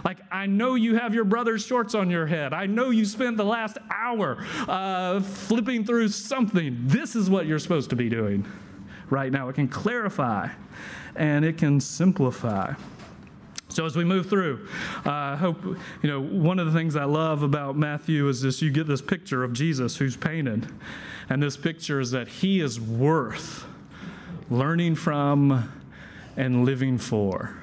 Like, 0.04 0.18
I 0.32 0.46
know 0.46 0.74
you 0.74 0.96
have 0.96 1.14
your 1.14 1.24
brother's 1.24 1.64
shorts 1.64 1.94
on 1.94 2.10
your 2.10 2.26
head. 2.26 2.52
I 2.54 2.66
know 2.66 2.90
you 2.90 3.04
spent 3.04 3.36
the 3.36 3.44
last 3.44 3.76
hour 3.90 4.44
uh, 4.66 5.20
flipping 5.20 5.84
through 5.84 6.08
something. 6.08 6.76
This 6.86 7.14
is 7.14 7.28
what 7.28 7.46
you're 7.46 7.58
supposed 7.58 7.90
to 7.90 7.96
be 7.96 8.08
doing 8.08 8.46
right 9.10 9.30
now. 9.30 9.48
It 9.48 9.54
can 9.54 9.68
clarify 9.68 10.48
and 11.16 11.44
it 11.44 11.58
can 11.58 11.80
simplify. 11.80 12.74
So 13.70 13.86
as 13.86 13.96
we 13.96 14.04
move 14.04 14.28
through, 14.28 14.66
uh, 15.06 15.10
I 15.10 15.36
hope 15.36 15.64
you 15.64 15.78
know 16.10 16.20
one 16.20 16.58
of 16.58 16.66
the 16.66 16.72
things 16.72 16.96
I 16.96 17.04
love 17.04 17.42
about 17.44 17.76
Matthew 17.76 18.28
is 18.28 18.42
this: 18.42 18.60
you 18.60 18.70
get 18.70 18.88
this 18.88 19.00
picture 19.00 19.44
of 19.44 19.52
Jesus 19.52 19.96
who's 19.96 20.16
painted, 20.16 20.66
and 21.28 21.40
this 21.40 21.56
picture 21.56 22.00
is 22.00 22.10
that 22.10 22.26
he 22.26 22.60
is 22.60 22.80
worth 22.80 23.64
learning 24.50 24.96
from 24.96 25.72
and 26.36 26.64
living 26.64 26.98
for. 26.98 27.56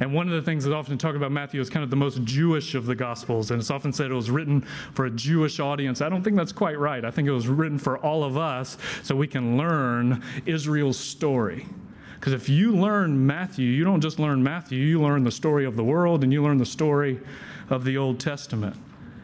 And 0.00 0.12
one 0.12 0.26
of 0.28 0.34
the 0.34 0.42
things 0.42 0.64
that 0.64 0.74
often 0.74 0.98
talk 0.98 1.14
about 1.14 1.32
Matthew 1.32 1.60
is 1.60 1.70
kind 1.70 1.84
of 1.84 1.90
the 1.90 1.96
most 1.96 2.24
Jewish 2.24 2.74
of 2.74 2.86
the 2.86 2.94
Gospels, 2.94 3.50
and 3.50 3.60
it's 3.60 3.70
often 3.70 3.92
said 3.92 4.10
it 4.10 4.14
was 4.14 4.30
written 4.30 4.62
for 4.92 5.06
a 5.06 5.10
Jewish 5.10 5.60
audience. 5.60 6.00
I 6.02 6.08
don't 6.08 6.22
think 6.22 6.36
that's 6.36 6.52
quite 6.52 6.78
right. 6.78 7.04
I 7.04 7.10
think 7.10 7.28
it 7.28 7.32
was 7.32 7.48
written 7.48 7.78
for 7.78 7.98
all 7.98 8.24
of 8.24 8.36
us 8.36 8.76
so 9.02 9.14
we 9.14 9.28
can 9.28 9.56
learn 9.56 10.22
Israel's 10.44 10.98
story. 10.98 11.66
Because 12.22 12.34
if 12.34 12.48
you 12.48 12.70
learn 12.70 13.26
Matthew, 13.26 13.66
you 13.66 13.82
don't 13.82 14.00
just 14.00 14.20
learn 14.20 14.44
Matthew, 14.44 14.78
you 14.78 15.02
learn 15.02 15.24
the 15.24 15.32
story 15.32 15.64
of 15.64 15.74
the 15.74 15.82
world 15.82 16.22
and 16.22 16.32
you 16.32 16.40
learn 16.40 16.56
the 16.56 16.64
story 16.64 17.18
of 17.68 17.82
the 17.82 17.96
Old 17.96 18.20
Testament. 18.20 18.76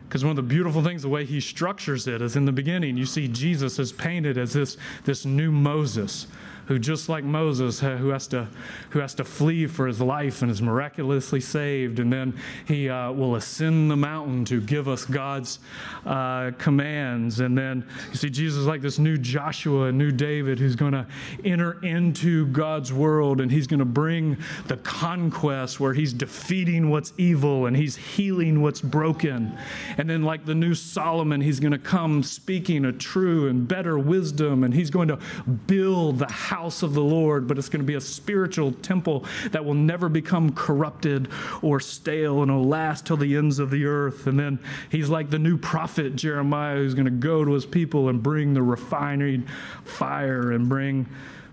Because 0.08 0.24
one 0.24 0.30
of 0.30 0.36
the 0.36 0.42
beautiful 0.42 0.82
things, 0.82 1.02
the 1.02 1.08
way 1.08 1.24
he 1.24 1.40
structures 1.40 2.08
it, 2.08 2.20
is 2.20 2.34
in 2.34 2.44
the 2.44 2.50
beginning, 2.50 2.96
you 2.96 3.06
see 3.06 3.28
Jesus 3.28 3.78
is 3.78 3.92
painted 3.92 4.36
as 4.36 4.52
this, 4.52 4.76
this 5.04 5.24
new 5.24 5.52
Moses 5.52 6.26
who 6.68 6.78
just 6.78 7.08
like 7.08 7.24
Moses, 7.24 7.80
who 7.80 8.10
has 8.10 8.26
to, 8.28 8.46
who 8.90 8.98
has 8.98 9.14
to 9.14 9.24
flee 9.24 9.66
for 9.66 9.86
his 9.86 10.02
life 10.02 10.42
and 10.42 10.50
is 10.50 10.60
miraculously 10.60 11.40
saved. 11.40 11.98
And 11.98 12.12
then 12.12 12.38
he 12.66 12.90
uh, 12.90 13.10
will 13.12 13.36
ascend 13.36 13.90
the 13.90 13.96
mountain 13.96 14.44
to 14.44 14.60
give 14.60 14.86
us 14.86 15.06
God's 15.06 15.60
uh, 16.04 16.50
commands. 16.58 17.40
And 17.40 17.56
then 17.56 17.88
you 18.10 18.16
see 18.16 18.28
Jesus 18.28 18.66
like 18.66 18.82
this 18.82 18.98
new 18.98 19.16
Joshua, 19.16 19.86
a 19.86 19.92
new 19.92 20.12
David, 20.12 20.58
who's 20.58 20.76
going 20.76 20.92
to 20.92 21.06
enter 21.42 21.82
into 21.82 22.46
God's 22.48 22.92
world 22.92 23.40
and 23.40 23.50
he's 23.50 23.66
going 23.66 23.78
to 23.78 23.86
bring 23.86 24.36
the 24.66 24.76
conquest 24.76 25.80
where 25.80 25.94
he's 25.94 26.12
defeating 26.12 26.90
what's 26.90 27.14
evil 27.16 27.64
and 27.64 27.74
he's 27.76 27.96
healing 27.96 28.60
what's 28.60 28.82
broken. 28.82 29.56
And 29.96 30.08
then, 30.08 30.22
like 30.22 30.44
the 30.44 30.54
new 30.54 30.74
Solomon, 30.74 31.40
he's 31.40 31.60
going 31.60 31.72
to 31.72 31.78
come 31.78 32.22
speaking 32.22 32.84
a 32.84 32.92
true 32.92 33.48
and 33.48 33.66
better 33.66 33.98
wisdom 33.98 34.64
and 34.64 34.74
he's 34.74 34.90
going 34.90 35.08
to 35.08 35.18
build 35.66 36.18
the 36.18 36.26
house 36.58 36.82
of 36.82 36.92
the 36.92 37.00
Lord, 37.00 37.46
but 37.46 37.56
it's 37.56 37.68
going 37.68 37.82
to 37.82 37.86
be 37.86 37.94
a 37.94 38.00
spiritual 38.00 38.72
temple 38.72 39.24
that 39.52 39.64
will 39.64 39.74
never 39.74 40.08
become 40.08 40.52
corrupted 40.52 41.28
or 41.62 41.78
stale 41.78 42.42
and 42.42 42.50
will 42.50 42.66
last 42.66 43.06
till 43.06 43.16
the 43.16 43.36
ends 43.36 43.60
of 43.60 43.70
the 43.70 43.84
earth. 43.84 44.26
And 44.26 44.36
then 44.36 44.58
he's 44.90 45.08
like 45.08 45.30
the 45.30 45.38
new 45.38 45.56
prophet 45.56 46.16
Jeremiah 46.16 46.74
who's 46.74 46.94
going 46.94 47.04
to 47.04 47.12
go 47.12 47.44
to 47.44 47.52
his 47.52 47.64
people 47.64 48.08
and 48.08 48.20
bring 48.20 48.54
the 48.54 48.62
refining 48.62 49.46
fire 49.84 50.50
and 50.50 50.68
bring 50.68 51.06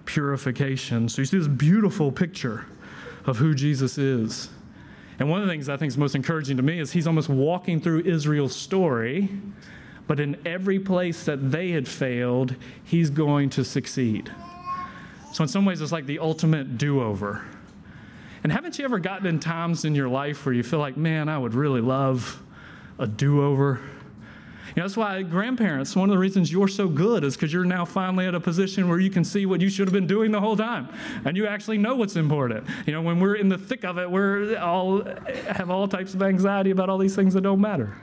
purification. 0.06 1.08
So 1.08 1.22
you 1.22 1.28
see 1.28 1.38
this 1.38 1.48
beautiful 1.48 2.12
picture 2.12 2.66
of 3.28 3.38
who 3.38 3.54
Jesus 3.54 4.00
is. 4.00 4.50
And 5.20 5.30
one 5.30 5.40
of 5.40 5.46
the 5.46 5.54
things 5.54 5.70
I 5.70 5.78
think 5.78 5.90
is 5.90 6.00
most 6.00 6.16
encouraging 6.16 6.58
to 6.58 6.64
me 6.64 6.80
is 6.80 6.94
he's 6.94 7.06
almost 7.06 7.30
walking 7.30 7.80
through 7.80 8.00
Israel's 8.06 8.56
story, 8.56 9.30
but 10.08 10.20
in 10.20 10.36
every 10.48 10.80
place 10.80 11.26
that 11.26 11.52
they 11.52 11.70
had 11.70 11.88
failed, 11.88 12.56
he's 12.84 13.12
going 13.12 13.52
to 13.52 13.64
succeed. 13.64 14.32
So, 15.36 15.44
in 15.44 15.50
some 15.50 15.66
ways, 15.66 15.82
it's 15.82 15.92
like 15.92 16.06
the 16.06 16.20
ultimate 16.20 16.78
do 16.78 17.04
over. 17.04 17.44
And 18.44 18.54
haven't 18.54 18.80
you 18.80 18.86
ever 18.86 19.00
gotten 19.00 19.28
in 19.28 19.42
times 19.42 19.84
in 19.84 19.94
your 19.94 20.08
life 20.08 20.46
where 20.46 20.56
you 20.56 20.64
feel 20.64 20.80
like, 20.80 20.96
man, 20.96 21.28
I 21.28 21.38
would 21.38 21.54
really 21.54 21.82
love 21.82 22.42
a 23.00 23.06
do 23.06 23.44
over? 23.44 23.82
You 24.68 24.74
know, 24.78 24.84
that's 24.84 24.96
why 24.96 25.24
grandparents, 25.24 25.94
one 25.94 26.10
of 26.10 26.14
the 26.14 26.20
reasons 26.20 26.54
you're 26.54 26.70
so 26.70 26.88
good 26.88 27.26
is 27.26 27.36
because 27.36 27.52
you're 27.52 27.66
now 27.66 27.84
finally 27.84 28.28
at 28.28 28.34
a 28.34 28.40
position 28.40 28.88
where 28.88 28.98
you 28.98 29.10
can 29.10 29.26
see 29.26 29.46
what 29.46 29.60
you 29.60 29.68
should 29.68 29.90
have 29.90 29.94
been 29.94 30.08
doing 30.08 30.32
the 30.32 30.40
whole 30.40 30.56
time. 30.56 30.88
And 31.26 31.36
you 31.36 31.48
actually 31.48 31.80
know 31.80 31.98
what's 31.98 32.16
important. 32.16 32.66
You 32.88 32.94
know, 32.94 33.02
when 33.02 33.20
we're 33.20 33.36
in 33.36 33.50
the 33.50 33.58
thick 33.58 33.84
of 33.84 33.98
it, 33.98 34.10
we're 34.10 34.58
all 34.58 35.04
have 35.50 35.70
all 35.70 35.86
types 35.90 36.14
of 36.14 36.24
anxiety 36.24 36.72
about 36.72 36.90
all 36.90 36.98
these 36.98 37.14
things 37.14 37.34
that 37.34 37.42
don't 37.42 37.60
matter. 37.60 37.94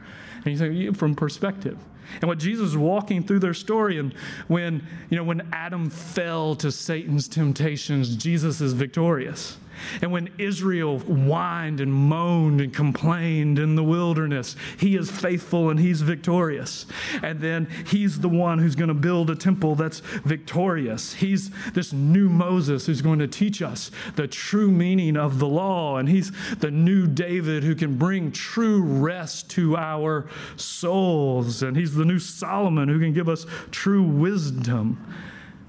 And 0.45 0.53
you 0.53 0.59
say, 0.59 0.93
from 0.93 1.15
perspective. 1.15 1.79
And 2.21 2.25
what 2.29 2.39
Jesus 2.39 2.69
is 2.69 2.77
walking 2.77 3.23
through 3.23 3.41
their 3.41 3.55
story, 3.55 3.99
and 3.99 4.13
when, 4.49 4.87
you 5.11 5.17
know, 5.17 5.25
when 5.25 5.49
Adam 5.53 5.91
fell 5.91 6.55
to 6.57 6.71
Satan's 6.71 7.29
temptations, 7.29 8.17
Jesus 8.17 8.61
is 8.61 8.73
victorious. 8.73 9.57
And 10.01 10.13
when 10.13 10.31
Israel 10.39 10.99
whined 10.99 11.81
and 11.81 11.93
moaned 11.93 12.61
and 12.61 12.73
complained 12.73 13.59
in 13.59 13.75
the 13.75 13.85
wilderness, 13.85 14.57
he 14.79 14.97
is 14.97 15.11
faithful 15.11 15.71
and 15.71 15.79
he's 15.79 16.01
victorious. 16.01 16.87
And 17.23 17.41
then 17.41 17.69
he's 17.87 18.21
the 18.21 18.29
one 18.29 18.59
who's 18.59 18.75
going 18.75 18.89
to 18.89 18.95
build 18.95 19.31
a 19.31 19.37
temple 19.37 19.75
that's 19.75 20.01
victorious. 20.01 21.15
He's 21.15 21.51
this 21.73 21.93
new 21.93 22.29
Moses 22.29 22.87
who's 22.87 23.03
going 23.03 23.19
to 23.21 23.29
teach 23.29 23.63
us 23.63 23.91
the 24.17 24.27
true 24.27 24.71
meaning 24.71 25.17
of 25.17 25.39
the 25.39 25.49
law. 25.49 25.97
And 25.97 26.09
he's 26.09 26.33
the 26.59 26.71
new 26.71 27.07
David 27.07 27.65
who 27.65 27.75
can 27.75 27.97
bring 27.97 28.33
true 28.33 28.83
rest 28.83 29.51
to 29.51 29.77
our 29.77 30.27
souls. 30.57 31.63
And 31.63 31.77
he's 31.77 31.95
the 31.95 32.05
new 32.05 32.19
Solomon 32.19 32.89
who 32.89 32.99
can 32.99 33.13
give 33.13 33.29
us 33.29 33.47
true 33.71 34.03
wisdom. 34.03 34.99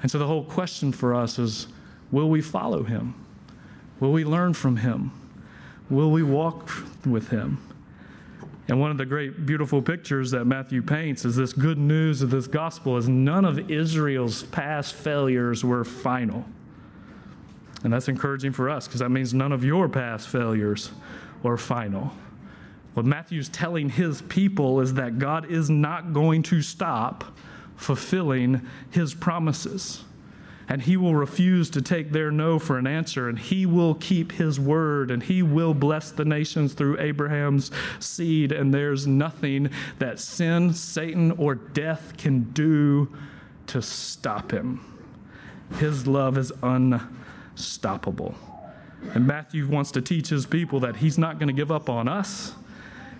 And 0.01 0.11
so 0.11 0.19
the 0.19 0.27
whole 0.27 0.43
question 0.43 0.91
for 0.91 1.15
us 1.15 1.39
is 1.39 1.67
will 2.11 2.29
we 2.29 2.41
follow 2.41 2.83
him? 2.83 3.22
Will 4.03 4.11
we 4.11 4.25
learn 4.25 4.53
from 4.53 4.75
him? 4.75 5.11
Will 5.89 6.11
we 6.11 6.23
walk 6.23 6.69
with 7.05 7.29
him? 7.29 7.57
And 8.67 8.77
one 8.81 8.91
of 8.91 8.97
the 8.97 9.05
great, 9.05 9.45
beautiful 9.45 9.81
pictures 9.81 10.31
that 10.31 10.43
Matthew 10.43 10.81
paints 10.81 11.23
is 11.23 11.37
this 11.37 11.53
good 11.53 11.77
news 11.77 12.21
of 12.21 12.29
this 12.29 12.45
gospel 12.45 12.97
is 12.97 13.07
none 13.07 13.45
of 13.45 13.71
Israel's 13.71 14.43
past 14.43 14.93
failures 14.93 15.63
were 15.63 15.85
final. 15.85 16.43
And 17.85 17.93
that's 17.93 18.09
encouraging 18.09 18.51
for 18.51 18.69
us 18.69 18.89
because 18.89 18.99
that 18.99 19.07
means 19.07 19.33
none 19.33 19.53
of 19.53 19.63
your 19.63 19.87
past 19.87 20.27
failures 20.27 20.91
were 21.41 21.55
final. 21.55 22.11
What 22.95 23.05
Matthew's 23.05 23.47
telling 23.47 23.87
his 23.87 24.21
people 24.23 24.81
is 24.81 24.95
that 24.95 25.17
God 25.17 25.49
is 25.49 25.69
not 25.69 26.11
going 26.11 26.43
to 26.43 26.61
stop 26.61 27.23
fulfilling 27.77 28.67
his 28.91 29.13
promises 29.13 30.03
and 30.69 30.83
he 30.83 30.95
will 30.95 31.15
refuse 31.15 31.69
to 31.71 31.81
take 31.81 32.11
their 32.11 32.31
no 32.31 32.59
for 32.59 32.77
an 32.77 32.87
answer, 32.87 33.27
and 33.27 33.37
he 33.37 33.65
will 33.65 33.95
keep 33.95 34.33
his 34.33 34.59
word, 34.59 35.11
and 35.11 35.23
he 35.23 35.43
will 35.43 35.73
bless 35.73 36.11
the 36.11 36.25
nations 36.25 36.73
through 36.73 36.99
Abraham's 36.99 37.71
seed, 37.99 38.51
and 38.51 38.73
there's 38.73 39.05
nothing 39.05 39.69
that 39.99 40.19
sin, 40.19 40.73
Satan, 40.73 41.31
or 41.31 41.55
death 41.55 42.13
can 42.17 42.43
do 42.53 43.13
to 43.67 43.81
stop 43.81 44.51
him. 44.51 44.79
His 45.79 46.07
love 46.07 46.37
is 46.37 46.51
unstoppable. 46.61 48.35
And 49.13 49.27
Matthew 49.27 49.67
wants 49.67 49.91
to 49.91 50.01
teach 50.01 50.29
his 50.29 50.45
people 50.45 50.79
that 50.79 50.97
he's 50.97 51.17
not 51.17 51.39
going 51.39 51.47
to 51.47 51.53
give 51.53 51.71
up 51.71 51.89
on 51.89 52.07
us, 52.07 52.53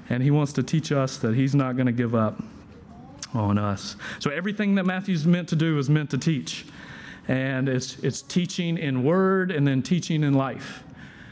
and 0.10 0.24
he 0.24 0.32
wants 0.32 0.54
to 0.54 0.64
teach 0.64 0.92
us 0.92 1.18
that 1.18 1.36
he's 1.36 1.54
not 1.54 1.76
going 1.76 1.88
to 1.88 1.92
give 1.92 2.16
up 2.16 2.42
on 3.34 3.58
us. 3.58 3.96
So 4.20 4.30
everything 4.30 4.76
that 4.76 4.86
Matthew's 4.86 5.26
meant 5.26 5.50
to 5.50 5.56
do 5.56 5.78
is 5.78 5.90
meant 5.90 6.10
to 6.12 6.18
teach 6.18 6.66
and 7.28 7.70
it's, 7.70 7.98
it's 8.00 8.22
teaching 8.22 8.78
in 8.78 9.04
word 9.04 9.52
and 9.52 9.68
then 9.68 9.82
teaching 9.82 10.24
in 10.24 10.34
life. 10.34 10.84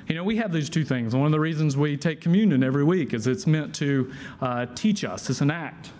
You 0.07 0.15
know, 0.15 0.23
we 0.23 0.37
have 0.37 0.51
these 0.51 0.69
two 0.69 0.83
things. 0.83 1.15
One 1.15 1.25
of 1.25 1.31
the 1.31 1.39
reasons 1.39 1.77
we 1.77 1.95
take 1.97 2.21
communion 2.21 2.63
every 2.63 2.83
week 2.83 3.13
is 3.13 3.27
it's 3.27 3.47
meant 3.47 3.73
to 3.75 4.11
uh, 4.41 4.65
teach 4.75 5.03
us, 5.03 5.29
it's 5.29 5.41
an 5.41 5.51
act 5.51 5.91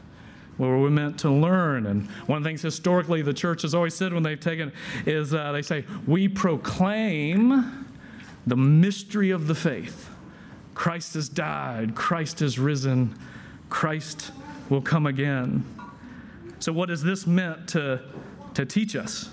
where 0.58 0.78
we're 0.78 0.90
meant 0.90 1.18
to 1.20 1.30
learn. 1.30 1.88
And 1.88 2.08
one 2.28 2.38
of 2.38 2.44
the 2.44 2.50
things 2.50 2.62
historically 2.62 3.22
the 3.22 3.34
church 3.34 3.64
has 3.64 3.74
always 3.74 3.96
said 3.96 4.14
when 4.14 4.22
they've 4.22 4.40
taken 4.40 4.72
is 5.06 5.34
uh, 5.34 5.52
they 5.52 5.62
say, 5.62 5.86
We 6.06 6.28
proclaim 6.28 7.88
the 8.46 8.56
mystery 8.56 9.32
of 9.32 9.48
the 9.48 9.56
faith. 9.56 10.10
Christ 10.74 11.16
has 11.16 11.30
died, 11.30 11.96
Christ 11.96 12.40
has 12.40 12.60
risen, 12.60 13.18
Christ 13.70 14.32
will 14.70 14.82
come 14.82 15.06
again. 15.06 15.66
So, 16.60 16.72
what 16.72 16.90
is 16.90 17.02
this 17.02 17.26
meant 17.26 17.70
to, 17.70 18.02
to 18.54 18.66
teach 18.66 18.96
us? 18.96 19.30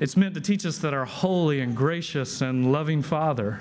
It's 0.00 0.16
meant 0.16 0.34
to 0.34 0.40
teach 0.40 0.64
us 0.64 0.78
that 0.78 0.94
our 0.94 1.04
holy 1.04 1.60
and 1.60 1.76
gracious 1.76 2.40
and 2.40 2.72
loving 2.72 3.02
Father, 3.02 3.60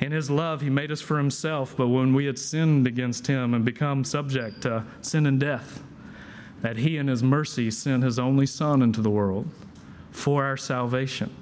in 0.00 0.10
His 0.10 0.28
love, 0.28 0.60
He 0.60 0.68
made 0.68 0.90
us 0.90 1.00
for 1.00 1.16
Himself, 1.16 1.76
but 1.76 1.86
when 1.86 2.12
we 2.12 2.26
had 2.26 2.40
sinned 2.40 2.88
against 2.88 3.28
Him 3.28 3.54
and 3.54 3.64
become 3.64 4.02
subject 4.02 4.62
to 4.62 4.84
sin 5.00 5.26
and 5.26 5.38
death, 5.38 5.84
that 6.60 6.78
He 6.78 6.96
in 6.96 7.06
His 7.06 7.22
mercy 7.22 7.70
sent 7.70 8.02
His 8.02 8.18
only 8.18 8.46
Son 8.46 8.82
into 8.82 9.00
the 9.00 9.10
world 9.10 9.48
for 10.10 10.44
our 10.44 10.56
salvation. 10.56 11.32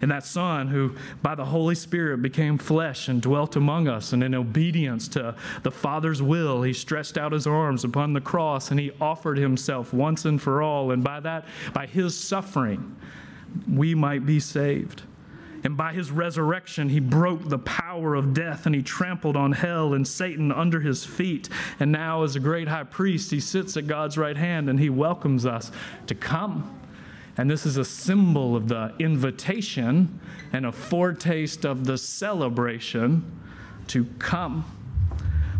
And 0.00 0.10
that 0.10 0.26
Son, 0.26 0.66
who 0.66 0.96
by 1.22 1.36
the 1.36 1.44
Holy 1.44 1.76
Spirit 1.76 2.22
became 2.22 2.58
flesh 2.58 3.06
and 3.06 3.22
dwelt 3.22 3.54
among 3.54 3.86
us, 3.86 4.12
and 4.12 4.24
in 4.24 4.34
obedience 4.34 5.06
to 5.08 5.36
the 5.62 5.70
Father's 5.70 6.20
will, 6.20 6.62
he 6.62 6.72
stretched 6.72 7.16
out 7.16 7.30
his 7.30 7.46
arms 7.46 7.84
upon 7.84 8.12
the 8.12 8.20
cross 8.20 8.70
and 8.70 8.78
he 8.78 8.90
offered 9.00 9.38
himself 9.38 9.94
once 9.94 10.24
and 10.24 10.42
for 10.42 10.60
all. 10.60 10.90
And 10.90 11.02
by 11.02 11.20
that, 11.20 11.46
by 11.72 11.86
his 11.86 12.14
suffering, 12.14 12.96
we 13.68 13.94
might 13.94 14.26
be 14.26 14.40
saved. 14.40 15.02
And 15.64 15.76
by 15.76 15.92
his 15.92 16.12
resurrection, 16.12 16.90
he 16.90 17.00
broke 17.00 17.48
the 17.48 17.58
power 17.58 18.14
of 18.14 18.32
death 18.32 18.66
and 18.66 18.74
he 18.74 18.82
trampled 18.82 19.36
on 19.36 19.50
hell 19.50 19.94
and 19.94 20.06
Satan 20.06 20.52
under 20.52 20.78
his 20.78 21.04
feet. 21.04 21.48
And 21.80 21.90
now, 21.90 22.22
as 22.22 22.36
a 22.36 22.40
great 22.40 22.68
high 22.68 22.84
priest, 22.84 23.32
he 23.32 23.40
sits 23.40 23.76
at 23.76 23.88
God's 23.88 24.16
right 24.16 24.36
hand 24.36 24.70
and 24.70 24.78
he 24.78 24.88
welcomes 24.88 25.44
us 25.44 25.72
to 26.06 26.14
come. 26.14 26.78
And 27.36 27.50
this 27.50 27.66
is 27.66 27.76
a 27.76 27.84
symbol 27.84 28.54
of 28.54 28.68
the 28.68 28.94
invitation 29.00 30.20
and 30.52 30.64
a 30.64 30.72
foretaste 30.72 31.64
of 31.64 31.84
the 31.84 31.98
celebration 31.98 33.24
to 33.88 34.04
come. 34.20 34.64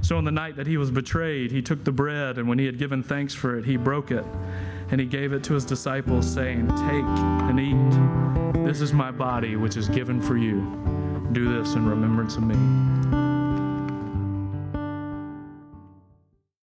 So, 0.02 0.16
on 0.16 0.24
the 0.24 0.30
night 0.30 0.54
that 0.54 0.68
he 0.68 0.76
was 0.76 0.92
betrayed, 0.92 1.50
he 1.50 1.62
took 1.62 1.82
the 1.82 1.90
bread, 1.90 2.38
and 2.38 2.48
when 2.48 2.60
he 2.60 2.66
had 2.66 2.78
given 2.78 3.02
thanks 3.02 3.34
for 3.34 3.58
it, 3.58 3.64
he 3.64 3.76
broke 3.76 4.12
it 4.12 4.24
and 4.90 5.00
he 5.00 5.06
gave 5.06 5.32
it 5.32 5.42
to 5.44 5.54
his 5.54 5.64
disciples, 5.64 6.32
saying, 6.32 6.68
Take 6.68 7.04
and 7.48 7.60
eat. 7.60 8.64
This 8.64 8.80
is 8.80 8.92
my 8.92 9.10
body, 9.10 9.56
which 9.56 9.76
is 9.76 9.88
given 9.88 10.20
for 10.20 10.36
you. 10.36 10.60
Do 11.32 11.58
this 11.58 11.74
in 11.74 11.86
remembrance 11.86 12.36
of 12.36 12.44
me. 12.44 13.25